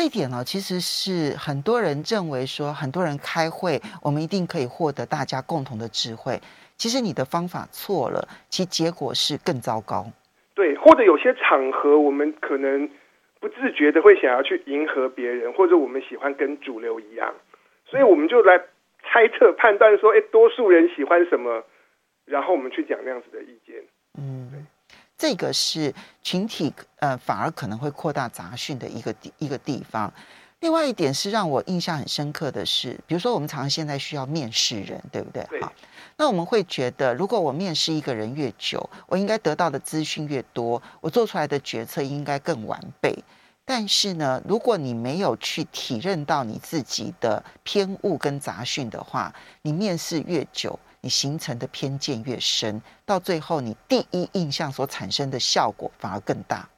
[0.01, 6.41] 这一点呢，其实是很多人认为说，很多人开会，我们一定可以获得大家共同的智慧。
[6.79, 10.07] 其实你的方法错了，其结果是更糟糕。
[10.55, 12.89] 对，或者有些场合，我们可能
[13.41, 17.35] 不自觉的会想要去迎合别人，或者我们喜欢跟主流一样，
[17.85, 18.59] 所以我们就来
[19.03, 21.63] 猜测、判断说，哎，多数人喜欢什么，
[22.25, 23.77] 然后我们去讲那样子的意见。
[24.19, 24.67] 嗯，
[25.21, 30.11] 这个是群体呃，反而可能会扩大杂讯的一个地一个地方。
[30.61, 35.47] 另外一点是让我印象很深刻的是，比如说我们常常现在需要面试人，对不对？
[35.51, 35.61] 对。
[35.61, 35.71] 好，
[36.17, 43.23] 那我们会觉得，如果我面试一个人越久，我应该得到的资讯越多，我做出来的决策应该更完备。
[43.67, 56.69] 但是呢，如果你没有去体认到你自己的偏误跟杂讯的话，你面试越久，你形成的偏见越深，到最后你第一印象所产生的效果反而更大。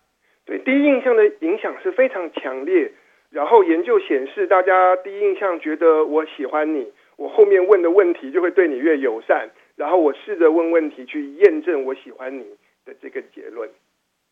[0.45, 2.93] 对，第一印象的影响是非常强烈。
[3.31, 9.49] 然后研究显示，大家第一印象觉得我喜欢你，我后面问的问题就会对你越友善。
[9.75, 12.45] 然后我试着问问题去验证我喜欢你
[12.85, 13.69] 的这个结论。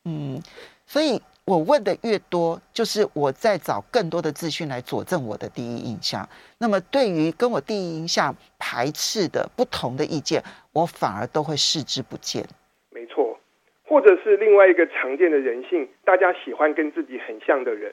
[0.04, 0.40] 嗯，
[0.84, 6.28] 所以我问的越多，就是我在找更多的资讯来佐证我的第一印象。
[6.58, 10.40] 那么对于跟我第一印象排斥的不同的意见，
[10.72, 12.46] 我反而都会视之不见。
[12.90, 13.36] 没错，
[13.84, 17.92] 或者是另外一个常见的人性，大家喜欢跟自己很像的人。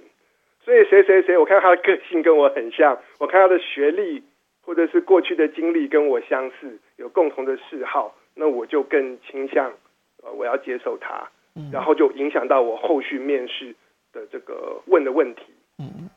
[0.64, 4.24] 所以谁谁谁，我看他的个性跟我很像，我看他的学历
[4.62, 9.74] 或者是过去的经历跟我相似，有共同的嗜好，那我就更倾向
[10.22, 11.28] 呃我要接受他，
[11.72, 13.76] 然后就影响到我后续面试
[14.12, 15.42] 的这个问的问题。
[15.78, 16.10] 嗯，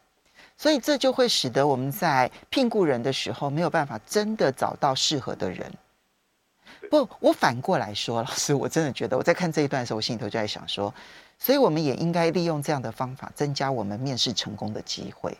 [0.56, 5.70] 所以这就会使得我们在聘雇人的时候没有办法真的找到适合的人。
[6.90, 10.92] 不，我反过来说，老师，我真的觉得我在看这一段的时候，我心里头就在想说。
[11.42, 15.34] 所以，我们也应该利用这样的方法，增加我们面试成功的机会。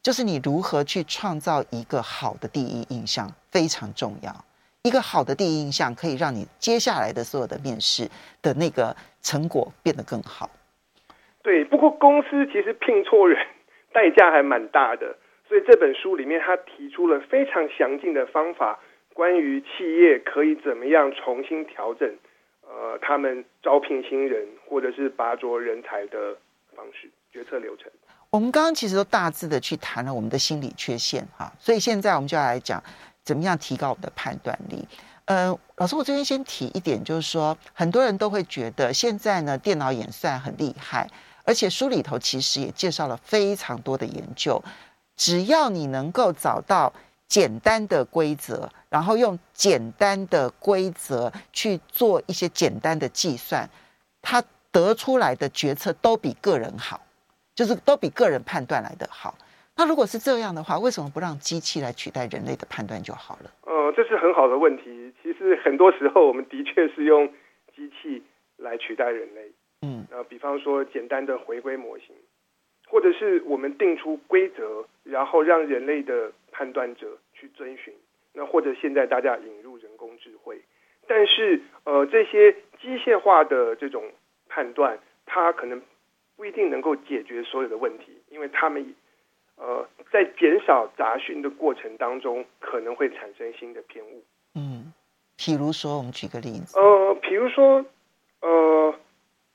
[0.00, 4.44] 就是你如何去创造一个好的第一印象，非常重要。
[4.84, 8.06] 一个好的第一印象，可以让你接下来的所有的面试
[8.42, 10.50] 的那个成果变得更好。
[11.42, 13.38] 对，不过公司其实聘错人
[13.94, 15.16] 代价还蛮大的，
[15.48, 18.78] 所以这本书里面他提出了非常详尽的方法，
[19.14, 22.06] 关于企业可以怎么样重新调整。
[22.68, 26.36] 呃，他们招聘新人或者是拔擢人才的
[26.76, 27.90] 方式、决策流程，
[28.28, 32.82] 我们刚刚其实都大致的去谈了我们的心理缺陷哈，所以现在我们就要来讲
[33.24, 34.86] 怎么样提高我们的判断力。
[35.24, 41.10] 呃，老师，我这边先提一点，就是说很多人都会觉得现在呢电脑演算很厉害，
[41.44, 44.62] 而且书里头其实也介绍了非常多的研究，
[45.16, 46.92] 只要你能够找到。
[47.26, 53.68] 简单的规则，然后用简单的规则去做一些简单的计算，
[54.20, 57.00] 他得出来的决策都比个人好，
[57.54, 59.34] 就是都比个人判断来的好。
[59.76, 63.50] 那如果是这样的话，为什么不让机器来取代人类的判断就好了？
[63.62, 65.12] 呃，这是很好的问题。
[65.22, 67.26] 其实很多时候，我们的确是用
[67.74, 68.22] 机器
[68.56, 69.52] 来取代人类。
[69.82, 72.14] 嗯，呃，比方说简单的回归模型，
[72.88, 77.18] 或者是我们定出规则，然后让人类的判断者。
[77.36, 77.92] 去遵循，
[78.32, 80.62] 那或者现在大家引入人工智慧，
[81.08, 84.04] 但是呃这些机械化的这种
[84.48, 85.82] 判断，它可能
[86.36, 88.94] 不一定能够解决所有的问题，因为他们
[89.56, 94.22] 呃在减少杂讯的过程当中，可能会产生新的偏误。
[94.54, 94.92] 嗯，
[95.38, 97.84] 譬如说，我们举个例子，呃，譬如说，
[98.40, 98.94] 呃，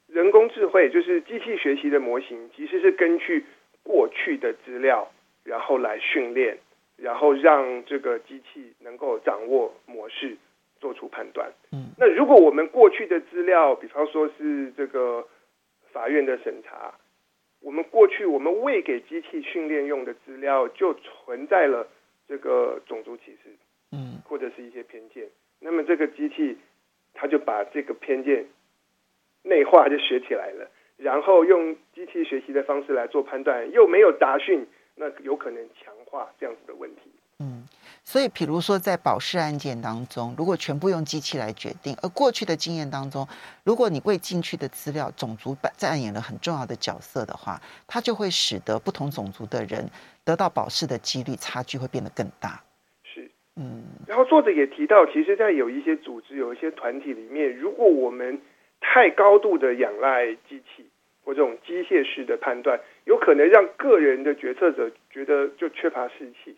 [0.08, 3.46] 人工智慧就是机器学习的模型，其实是根据
[3.84, 5.10] 过去的资料，
[5.44, 6.58] 然后来训练。
[7.02, 10.36] 然后让这个机器能够掌握模式，
[10.82, 11.50] 做出判断。
[11.72, 15.26] 嗯，那如果我们过去的资料，比方说是这个
[15.94, 16.94] 法院的审查，
[17.62, 21.88] 我们过去我们未给机器训练用的资料就存在了
[22.28, 23.50] 这个种族歧视，
[23.92, 25.28] 嗯，或者是一些偏见，
[25.60, 26.58] 那么这个机器
[27.14, 28.46] 它就把这个偏见
[29.44, 34.66] 内化就学起来了，然后用机器学习的方式来做判断，又没有杂讯。
[35.02, 37.04] 那有可能强化这样子的问题。
[37.40, 37.64] 嗯，
[38.12, 43.28] 所以比如说在保释案件当中，如果全部用机器来决定，而过去的经验当中，
[43.64, 49.88] 如果你未进去的资料种族扮演了很重要的角色的话，它就会使得不同种族的人
[50.26, 52.64] 得到保释的几率差距会变得更大。
[53.04, 53.84] 是，嗯。
[54.08, 58.42] 然后作者也提到，其实，在有一些组织、有一些团体里面，如果我们
[58.82, 60.90] 太高度的仰赖机器。
[61.22, 66.56] 或这种机械式的判断，有可能让个人的决策者觉得就缺乏士气。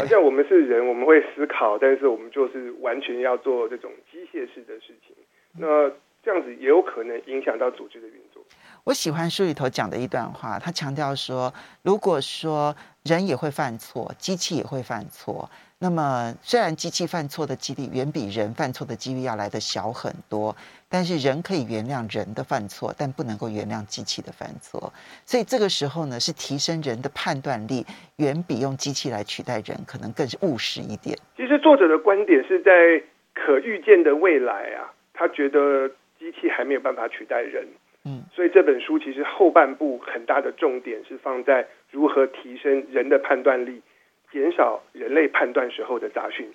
[0.00, 5.14] 好像我们是人，我们会思考，但是我们就是完全要做这种机械式的事情。
[5.52, 5.90] 那
[6.22, 8.42] 这样子也有可能影响到组织的运作。
[8.84, 11.52] 我喜欢书里头讲的一段话，他强调说，
[11.82, 12.74] 如果说
[13.04, 15.50] 人也会犯错，机器也会犯错，
[15.82, 20.54] 那么，虽然机器犯错的几率远比人犯错的几率要来得小很多，
[20.88, 24.92] 但是人可以原谅人的犯错，但不能够原谅机器的犯错。
[25.26, 27.84] 所以这个时候呢，是提升人的判断力，
[28.18, 31.18] 远比用机器来取代人可能更是务实一点。
[31.36, 33.02] 其实作者的观点是在
[33.34, 37.66] 可预见的未来啊，他觉得机器还没有办法取代人。
[38.04, 43.82] 嗯，所以这本书其实后半部很大的重点是放在如何提升人的判断力。
[44.32, 46.50] 减少人类判断时候的杂讯，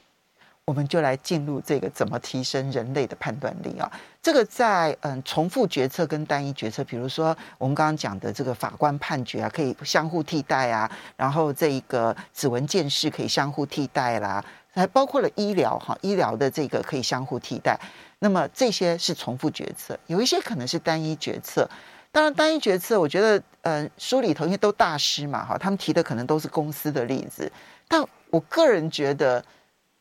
[0.66, 3.90] 我们就来进入这个怎么提升人类的判断力啊？
[4.22, 17.80] 这个在嗯重复决策跟单一决策，比如说我们刚刚讲的这个法官判决啊，可以相互替代啊，然后这一个指纹鉴识可以相互替代啦，还包括了医疗哈，医疗的这个可以相互替代。
[18.20, 21.70] 那么这些是重复决策，有一些可能是单一决策。
[22.12, 27.52] 当然，单一决策，我觉得，呃，书里头因为都大师嘛，哈，他们提的可能都是公司的例子。
[27.88, 29.44] 但我个人觉得，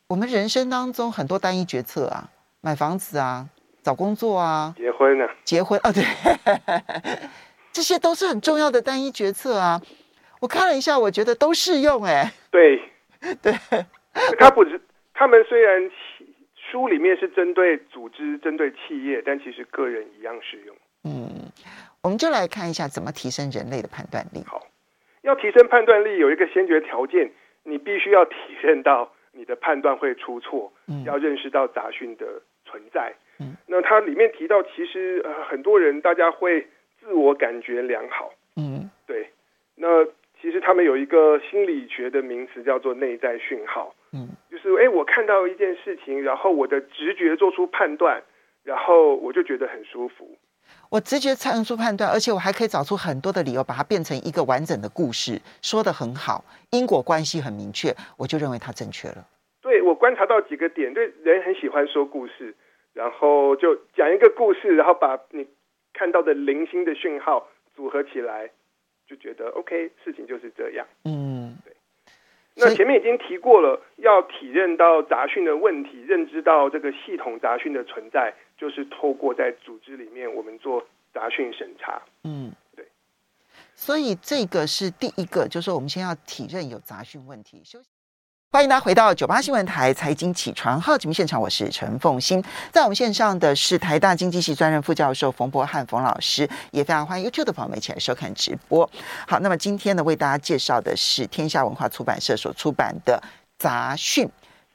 [0.07, 2.29] 我们人生当中很多单一决策啊，
[2.61, 3.47] 买房子啊，
[3.83, 6.03] 找工作啊，结婚啊，结婚啊，对，
[7.71, 9.79] 这些都是很重要的单一决策啊。
[10.39, 12.81] 我看了一下，我觉得都适用，哎，对，
[13.41, 13.53] 对，
[14.39, 14.81] 他不是，
[15.13, 15.91] 他们虽然
[16.71, 21.51] 书里面是针对组织、针对企业，但其实个人一样适用，嗯。
[22.07, 24.41] 我们就来看一下怎么提升人类的判断力。
[24.47, 24.65] 好，
[25.23, 27.29] 要提升判断力，有一个先决条件，
[27.63, 32.25] 你必须要体认到你的判断会出错，嗯，要认识到杂讯的
[32.63, 33.13] 存在。
[33.41, 36.65] 嗯，那它里面提到，其实呃很多人大家会
[37.01, 38.31] 自我感觉良好。
[38.55, 39.27] 嗯，对。
[39.75, 40.05] 那
[40.41, 43.93] 其实他们有一个心理学的名词叫做内在讯号。
[44.13, 48.23] 嗯，就是哎，我看到一件事情，然后我的直觉做出判断，
[48.63, 50.37] 然后我就觉得很舒服。
[50.89, 59.27] 我直觉才能做判断，而且我还可以找出很多的理由，把它变成一个完整的故事，说的很好，因果关系很明确，我就认为它正确了。
[59.61, 62.55] 对，我观察到几个点，对，人很喜欢说故事，
[62.93, 65.45] 然后就讲一个故事，然后把你
[65.93, 68.49] 看到的零星的讯号组合起来，
[69.05, 70.85] 就觉得 OK，事情就是这样。
[71.03, 71.73] 嗯，对。
[72.55, 78.33] 那前面已经提过了，要体认到杂讯的问题，认知到这个系统杂讯的存在。
[78.57, 82.01] 就是透过在组织里面，我们做杂讯审查。
[82.23, 82.87] 嗯，对。
[83.75, 87.61] 所以这个是第一个，就是我们先要体认有杂讯问题。
[87.63, 87.87] 休息。
[88.49, 92.41] 欢迎大家回到九八新闻台财经起床号节目现场，我是陈凤欣。
[92.71, 98.89] 在我们线上的是台大经济系专任副教授冯博翰冯老师，也非常欢迎 YouTube 的朋友们一起来收看直播。
[99.27, 103.21] 好，那么今天呢，为大家介绍的是天下文化出版社所出版的
[103.59, 104.27] 《杂讯：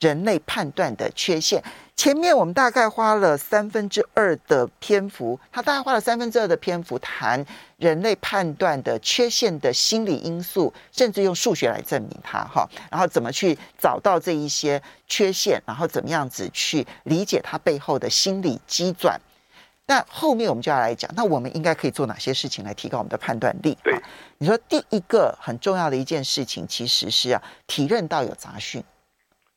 [0.02, 1.60] 人类判断的缺陷》。
[1.94, 7.44] 前面我们大概花了三分之二的篇幅，他大概花了三分之二的篇幅谈
[7.76, 19.20] 人类判断的缺陷的心理因素，甚至用数学来证明它哈，然后怎么去找到这一些缺陷，然后怎么样子去理解它背后的心理机转。
[19.86, 23.76] 那后面我们就要来讲，那我们应该可以做哪些事情来提高我们的判断力？
[23.84, 23.94] 对，
[24.38, 28.82] 你说第一个很重要的一件事情，其实是要体认到有杂讯，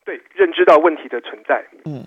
[0.05, 2.05] 对，认知到问题的存在，嗯。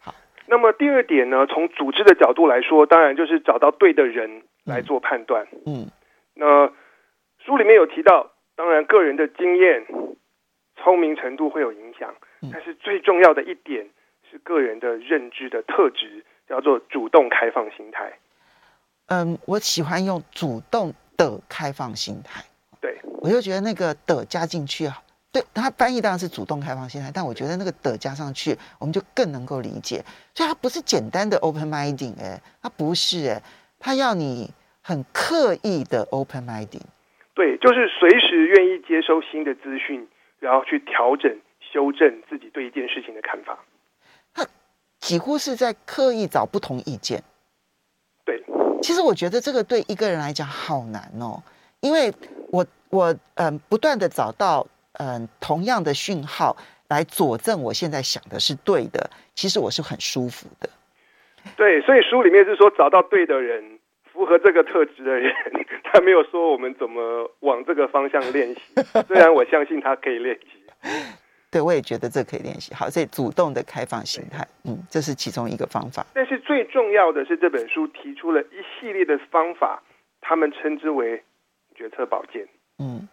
[0.00, 0.14] 好
[0.46, 5.46] 那么第二点呢，从组织的角度来说，当然就是找到对的人来做判断。
[5.66, 5.90] 嗯，
[6.34, 6.72] 那
[7.44, 9.84] 书里面有提到，当然个人的经验、
[10.76, 12.14] 聪明程度会有影响，
[12.52, 13.88] 但是最重要的一点
[14.30, 18.12] 是个人的认知的特质，叫做主动开放心态。
[19.06, 22.42] 嗯，我喜欢用主动的开放心态。
[22.80, 25.02] 对，我就觉得那个的加进去啊。
[25.32, 30.04] 对，他翻译当然是主动开放心态，但我觉得那个的加上去，我们就更能够理解。
[30.34, 33.42] 所以它不是简单的 open minding，哎，它不是，哎，
[33.78, 36.82] 它要你很刻意的 open minding。
[37.32, 40.06] 对，就是随时愿意接收新的资讯，
[40.38, 43.58] 然后去调整、修正自己对一件事情的看法。
[44.34, 44.46] 他
[45.00, 47.22] 几乎是在刻意找不同意见。
[48.26, 48.44] 对，
[48.82, 51.42] 其实我觉得这个对一个人来讲好难哦，
[51.80, 52.12] 因为
[52.50, 54.66] 我我嗯不断的找到。
[54.98, 56.56] 嗯，同样的讯号
[56.88, 60.68] 来佐证我现在想的是对的，其实我是很舒服的。
[61.56, 63.78] 对，所以书里面是说找到对的人，
[64.12, 65.34] 符合这个特质的人，
[65.84, 68.60] 他没有说我们怎么往这个方向练习。
[69.08, 70.62] 虽然我相信他可以练习，
[71.50, 72.72] 对，我也觉得这可以练习。
[72.74, 76.06] 好，所以主动的开放心态，嗯，这是其中一个方法。
[76.14, 79.82] 但是最重要的是这本书提出了一系列的方法，
[80.20, 81.22] 他们称之为
[81.74, 82.46] 决策宝剑。
[82.78, 83.08] 嗯。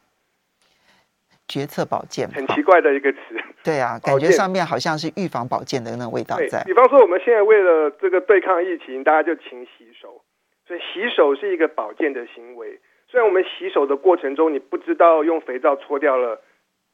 [1.49, 3.19] 决策保健，很奇怪的一个词。
[3.63, 6.63] 对啊， 感觉上面好像是预防保健的那个味道在。
[6.63, 10.21] 比方说，我们现在为了这个对抗疫情，大家就勤洗手，
[10.65, 12.79] 所以洗手是一个保健的行为。
[13.09, 16.39] 虽然我们洗手的过程中，你不知道用肥皂搓掉了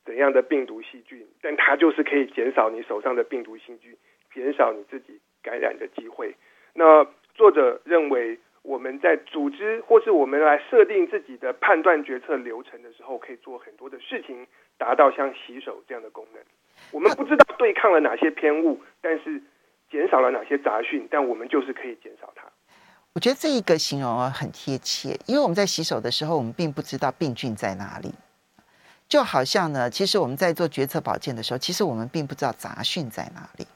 [0.05, 3.95] 怎样的病毒细菌，但它就是可以减少你手上的病毒细菌，
[4.33, 6.33] 减少你自己感染的机会。
[6.73, 14.47] 那作者认为，我们在组织或是我们来设定自己的判断决策流程的时候，可以做很多的事情，
[14.77, 16.41] 达到像洗手这样的功能。
[16.91, 19.41] 我们不知道对抗了哪些偏误，但是
[19.91, 22.43] 减少了哪些杂讯，但我们就是可以减少它。
[23.13, 28.13] 我觉得这一个形容啊很贴切，因为我们在洗手的时候，我们并不知道病菌在哪里。
[29.07, 33.67] 就好像呢，其实我们在做决策保健的时候，其实我们并不知道杂讯在哪里。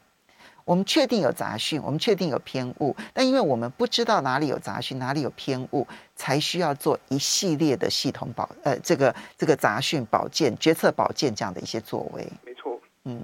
[0.70, 12.24] 我们确定有杂讯，我们确定有偏误，但因为我们不知道哪里有杂讯，哪里有偏误，才需要做一系列的系统保呃这个这个杂讯保健、决策保健这样的一些作为。
[12.46, 13.20] 没错，嗯，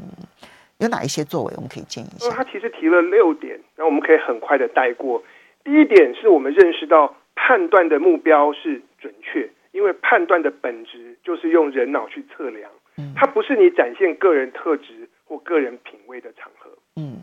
[0.80, 2.32] 有哪一些作为我们可以建议一下？
[2.32, 5.22] 他其实提了六点，那我们可以很快的带过。
[5.64, 12.72] 第一点是我们认识到判断的目标是准确，因为判断的本质就是用人脑去测量，
[13.16, 16.72] 它不是你展现个人特质或个人品味的场合。
[16.96, 17.22] 嗯。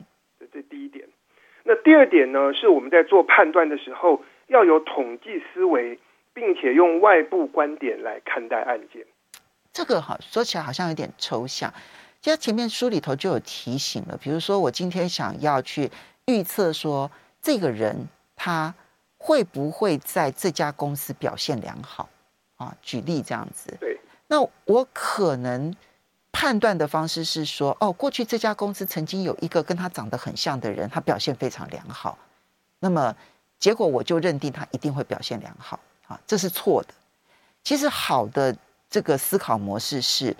[0.52, 1.08] 这第一点，
[1.64, 2.52] 那第二点呢？
[2.52, 5.98] 是我们在做判断的时候要有统计思维，
[6.34, 9.06] 并且用外部观点来看待案件。
[9.72, 11.72] 这个好说起来好像有点抽象。
[12.20, 15.90] 其实前面书里头就有提醒了，比如说我今天想要去
[16.26, 18.74] 预测说这个人他
[19.16, 22.10] 会不会在这家公司表现良好
[22.56, 22.76] 啊？
[22.82, 23.74] 举例这样子。
[23.80, 23.98] 对。
[24.28, 25.74] 那我可能。
[26.32, 32.18] 判断的方式是说，哦，过去这家公司曾经有一个跟他长得很像的人，他表现非常良好，
[32.80, 33.14] 那么
[33.60, 35.78] 结果我就认定他一定会表现良好
[36.08, 36.88] 啊，这是错的。
[37.62, 38.56] 其实好的
[38.90, 40.36] 这个思考模式是，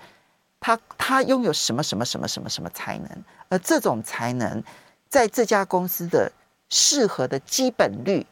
[0.59, 4.61] 他他拥有什么什么什么什么什么才能，而这种才能
[5.07, 6.31] 在这家公司的
[6.69, 8.25] 适合的基本率。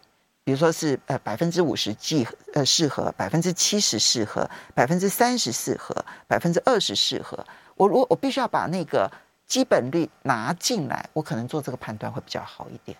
[0.43, 5.95] 比如说是呃百分之五十适呃适合，百分之七十适合，百分之三十适合，
[6.27, 7.45] 百分之二十适合。
[7.77, 9.09] 我如果我必须要把那个
[9.45, 12.97] 基本率拿进来，我可能做这个判断会比较好一点。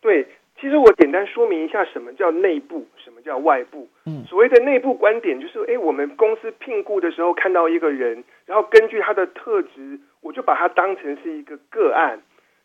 [0.00, 0.24] 对，
[0.60, 3.88] 其实我简单说明一下什么叫内部，什么叫外部。
[4.04, 12.20] 嗯，所谓的内部观点就是，哎，我们公司聘雇的时候看到一个人，然后根据他的特质，我就把他当成是一个个案。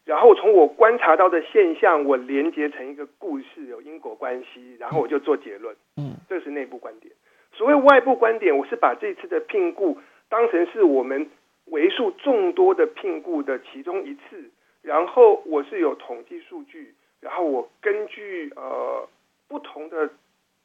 [0.06, 5.76] 然后从我观察到的现象，我连接成一个故事，有因果关系，然后我就做结论。
[5.96, 7.14] 嗯，这是内部观点。
[7.54, 9.98] 所谓外部观点，我是把这次的聘雇
[10.28, 11.30] 当成是我们
[11.66, 14.50] 为数众多的聘雇的其中一次，
[14.82, 19.08] 然后我是有统计数据，然后我根据呃
[19.48, 20.10] 不同的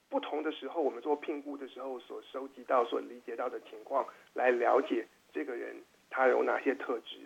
[0.08, 5.76] 不同的时候，我们做聘雇的时候所收集到、所理解到的情况，来了解这个人
[6.10, 7.18] 他有哪些特质，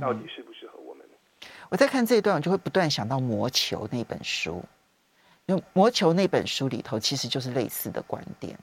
[0.00, 1.06] 到底适不适合我们。
[1.68, 4.64] 我在看这一段，我就会不断想到《魔球》那本书，
[5.46, 8.58] 因为《魔球》那本书里头其实就是类似的观点。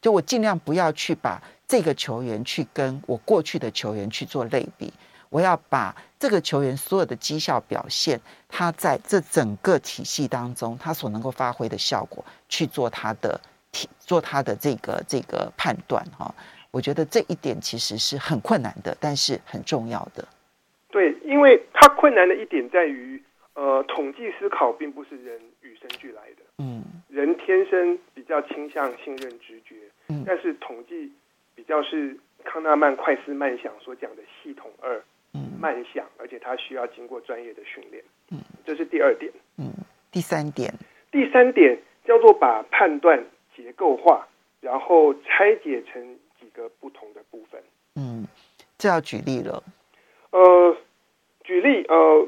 [0.00, 4.92] 就我尽量不要去把这个球员去跟我过去的球员去做类比，
[5.28, 16.34] 我要把这个球员所有的绩效表现，他在这整个体系当中他所能够发挥的效果去做他的体做他的这个这个判断哈。
[16.72, 20.26] 我觉得这一点其实是很困难的，但是很重要的。
[20.92, 23.20] 对，因为它困难的一点在于，
[23.54, 26.42] 呃，统计思考并不是人与生俱来的。
[26.58, 29.76] 嗯，人天生比较倾向信任直觉。
[30.08, 31.10] 嗯，但是统计
[31.54, 32.14] 比较是
[32.44, 35.02] 康纳曼快思慢想所讲的系统二。
[35.32, 38.04] 嗯，慢想，而且它需要经过专业的训练。
[38.30, 39.32] 嗯，这是第二点。
[39.56, 39.72] 嗯，
[40.10, 40.74] 第三点。
[41.10, 43.24] 第三点叫做把判断
[43.56, 44.28] 结构化，
[44.60, 47.62] 然后拆解成几个不同的部分。
[47.96, 48.26] 嗯，
[48.76, 49.62] 这要举例了。
[50.32, 50.76] 呃，
[51.44, 52.26] 举例呃，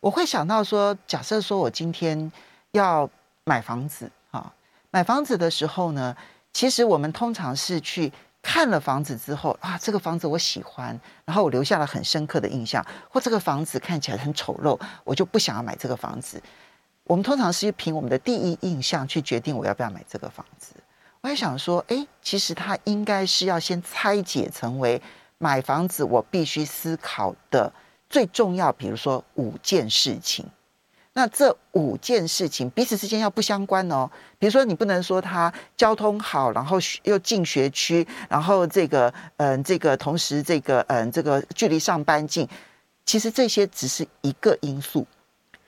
[0.00, 2.30] 我会想到说，假设说我今天
[2.72, 3.08] 要
[3.44, 4.52] 买房子啊，
[4.90, 6.14] 买房子的时候呢，
[6.52, 16.42] 其实我们通常是去看了房子之后啊，这个房子我喜欢，然后我留下了很深刻的印象，或这个房子看起来很丑陋，我就不想要买这个房子。
[17.04, 20.74] 我们通常是凭我们的第一印象去决定我要不要买这个房子。
[21.22, 25.00] 我也想说，哎，其实它应该是要先拆解成为。
[25.38, 27.72] 买房子，我必须思考的
[28.08, 30.46] 最重要，比如说五件事情。
[31.12, 34.10] 那这五件事情彼此之间要不相关哦。
[34.38, 42.46] 比如说，你不能说它交通好，然后又进学区，然后这个嗯，这个同时这个嗯，这个距离上班近。
[43.06, 45.06] 其实这些只是一个因素，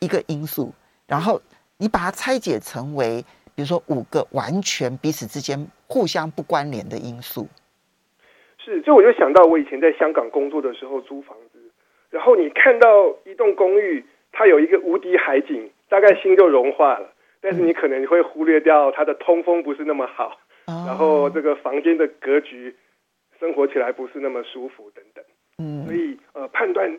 [0.01, 0.71] 一个因素。
[1.07, 1.41] 然后
[1.79, 7.49] 你把它拆解成为，比如说五个完全彼此之间互相不关联的因素。
[8.69, 11.59] 是，这我就想到我以前在香港工作的时候租房子，
[12.11, 17.11] 然后你看到一栋公寓，它有一个无敌海景，大概心就融化了。
[17.41, 22.75] 但是你可能会忽略掉它的通风不是那么好，哦、然后这个房间的格局，
[23.41, 25.25] 生活起来不是那么舒服等等。
[25.57, 26.95] 嗯，所以呃，判断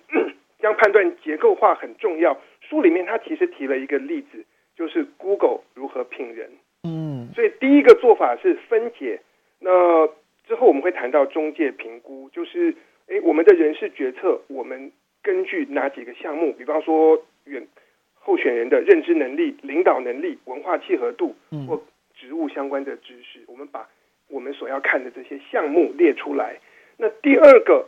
[0.58, 2.36] 将判断结构化很重要。
[2.62, 4.44] 书里面他其实提了一个例子，
[4.76, 6.50] 就是 Google 如何聘人。
[6.84, 9.22] 嗯，所以第一个做法是分解。
[9.60, 10.08] 那
[10.50, 12.74] 之后我们会谈到中介评估，就是
[13.06, 14.92] 诶，我们的人事决策，我们
[15.22, 16.52] 根据哪几个项目？
[16.54, 17.68] 比方说，远
[18.16, 21.36] 候选人的认知能力、领导能力、文化契合度
[21.68, 21.80] 或
[22.16, 23.88] 职务相关的知识，我们把
[24.28, 26.58] 我们所要看的这些项目列出来。
[26.98, 27.88] 那第二个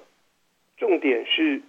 [0.78, 1.60] 重点是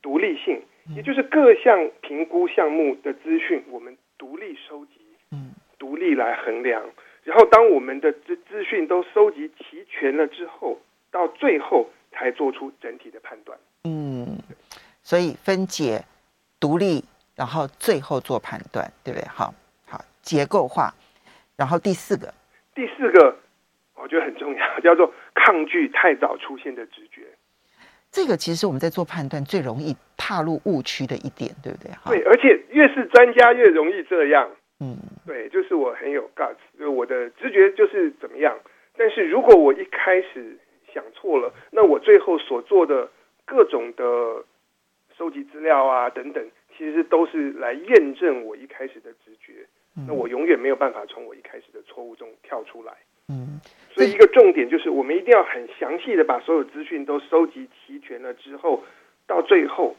[0.00, 0.62] 独立性，
[0.96, 4.92] 也就是各项评估项目的资讯，我们独立收集，
[5.30, 6.82] 嗯独立来衡量。
[7.28, 13.58] 然后，当我们的资资讯都收集齐全了之后，到最后才做出整体的判断。
[13.84, 14.38] 嗯，
[15.02, 16.02] 所以分解、
[16.58, 17.04] 独立，
[17.36, 19.28] 然后最后做判断，对不对？
[19.28, 19.52] 好，
[19.84, 20.90] 好，结构化。
[21.54, 22.32] 然后第四个，
[22.74, 23.36] 第四个
[23.94, 27.20] 我觉得很重要， 叫做抗拒太早出现的直觉。
[28.10, 31.90] 这个其实我们在做判断最容易踏入误区的一点，对不对？
[32.06, 34.48] 对，而且越是专家越容易这样。
[34.80, 38.58] 嗯，对，就是我很有 guts，就我的直觉就是怎么样。
[38.96, 40.56] 但是如果我一开始
[40.92, 43.08] 想错了，那我最后所做的
[43.44, 44.44] 各种的
[45.16, 49.66] 收集资料啊等等，其实都是来验证我一开始的直觉。
[50.06, 52.92] 那我永远没有办法从我一开始的错误中跳出来。
[53.28, 53.60] 嗯，
[53.92, 58.84] 所以一个重点就是，我们一定要很详细的把所有资讯都收集齐全了之后，
[59.26, 59.96] 到最后，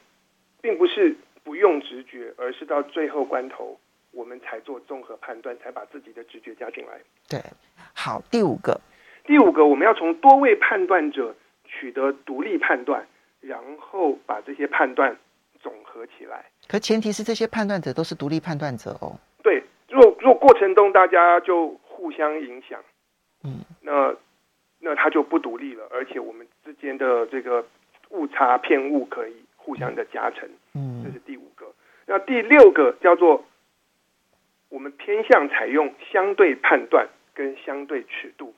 [0.61, 1.13] 并不是
[1.43, 3.77] 不用直觉，而是到最后关头。
[4.12, 6.99] 我们才做综合判断，才把自己的直觉加进来。
[7.28, 7.39] 对，
[7.93, 8.80] 好，第五个，
[9.24, 13.05] 第五个，我们要从多位判断者取得独立判断，
[13.39, 15.16] 然后把这些判断
[15.62, 16.43] 总合起来。
[16.68, 19.16] 可前提是这些判断者都是独立判断者哦。
[19.43, 22.84] 对，如果如果过程中大家就互相影响，
[23.43, 24.16] 嗯，那
[24.80, 27.64] 那他就不独立了，而且我们之间的这个
[28.10, 30.49] 误差偏误可以互相的加成。
[30.74, 31.66] 嗯，这是第五个。
[32.07, 33.45] 那第六个叫做。
[34.70, 38.53] 我们偏向采用相对判断跟相对尺度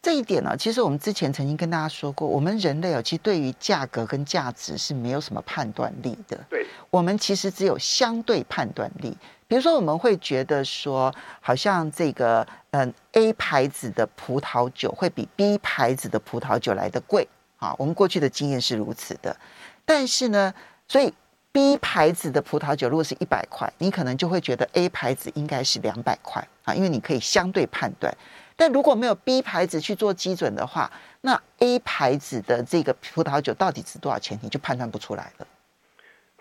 [0.00, 6.38] 这一点呢，其实我们之前曾经跟大家说过，我们人类哦，其实对于价格跟价值是没有什么判断力的。
[6.50, 9.16] 对，我们其实只有相对判断力。
[9.46, 17.28] 比如说，我们会觉得说，好像这个嗯 A 牌子的葡萄酒会比 B 牌子的葡萄酒来的贵
[17.58, 17.72] 啊。
[17.78, 19.36] 我们过去的经验是如此的，
[19.84, 20.52] 但是呢，
[20.88, 21.14] 所以。
[21.52, 28.10] B 牌子的葡萄酒如果是一百块，你可能就会觉得 A 牌子应该是两百块啊，因为你可以相对判断。
[28.56, 30.90] 但如果没有 B 牌子去做基准的话，
[31.20, 35.46] 那 A 牌子的这个葡萄酒到底值多少钱，你就判断不出来了。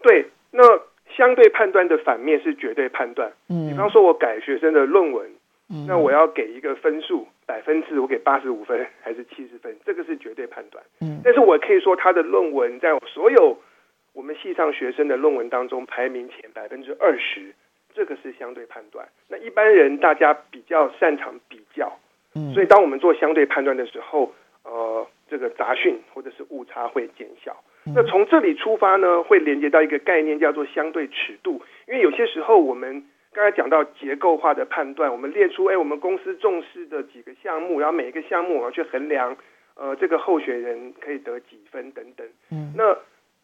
[0.02, 0.64] 对，那
[1.14, 3.30] 相对判断的反面是绝对判断。
[3.50, 5.30] 嗯，比方说我改学生的论文，
[5.70, 10.82] 嗯，那我要给一个分数，百分制，我给八十五分还是七十分，这个是绝对判断。
[11.02, 13.58] 嗯，但是我可以说他的论文在我所有。
[14.14, 17.54] 我们系上学生的论文当中排名前百分之二十，
[17.94, 19.08] 这个是相对判断。
[19.30, 21.98] 那一般人大家比较擅长比较，
[22.36, 24.34] 嗯，所以当我们做相对判断的时候，
[24.64, 27.56] 呃，这个杂讯或者是误差会减小。
[27.96, 31.62] 那从这里出发呢，会连接到一个概念叫做相对尺度。
[31.88, 33.04] 因为有些时候我们
[33.34, 39.36] 刚才讲到结构化的判断，我们列出哎，我们公司重视的几个项目，然后每一个项目我要去衡量，
[39.76, 42.28] 呃，这个候选人可以得几分等等。
[42.52, 42.98] 嗯，那。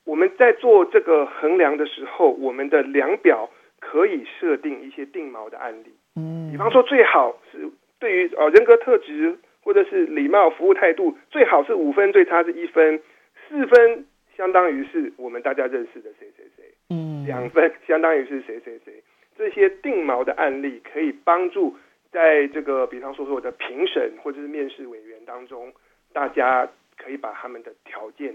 [0.07, 3.49] 我们在做这个衡量的时候，我们的量表
[3.81, 5.93] 可以设定一些定锚的案例。
[6.15, 13.01] 嗯，比方说，最好是对于呃人格特质或者是礼貌服务态度，最好是五分，最差是一分。
[13.49, 14.05] 四分
[14.37, 16.63] 相当于是我们大家认识的谁谁谁。
[16.89, 19.03] 嗯，两分相当于是谁谁谁。
[19.37, 21.75] 这些定锚的案例可以帮助
[22.13, 25.73] 在这个比方说说我的评审或者是面试委员当中，
[26.13, 26.65] 大家
[26.97, 28.33] 可以把他们的条件。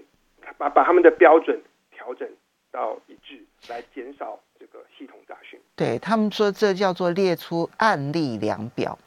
[0.59, 2.29] 把把他们的标准调整
[2.71, 5.61] 到一致，来减少这个系统杂讯。
[5.77, 8.99] 对，他们说，这叫做列出案例量表。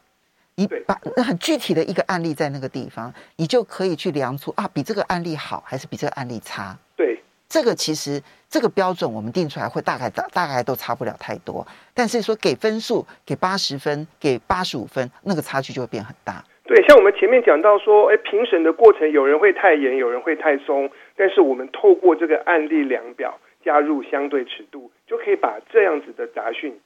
[0.57, 6.77] 你把那很具体的一个案例在那个地方，你就可以去量出啊，比这个案例好还是比这个案例差。
[6.95, 7.19] 对，
[7.49, 16.41] 这个其实这个标准我们定出来会大概大大概都差不了太多，但是说给分数给八十分，给八十五分，那个差距就会变很大。
[16.63, 26.79] 对，像我们前面讲到说，哎，评审的过程有人会太严，有人会太松，但是我们透过这个案例量表加入相对尺度，就可以把这样子的杂讯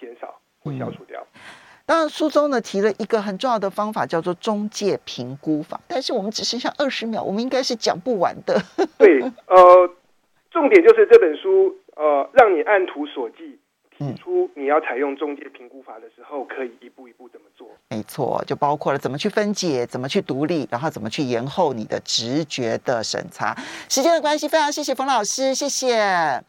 [0.00, 1.20] 减少或消除掉。
[1.34, 1.40] 嗯，
[1.86, 8.60] 当然，书中呢提了一个很重要的方法，叫做中介评估法，但是我们只剩下二十秒，我们应该是讲不完的。
[8.98, 9.90] 对，呃，
[10.50, 13.58] 重点就是这本书，呃，让你按图索骥，
[14.02, 17.68] 提出你要采用中介评估法的时候，可以一步一步怎么做？
[17.88, 23.54] 没错，就包括了怎么去分解，怎么去独立，然后怎么去延后你的直觉的审查。
[23.88, 26.40] 时间的关系，非常谢谢冯老师，谢谢。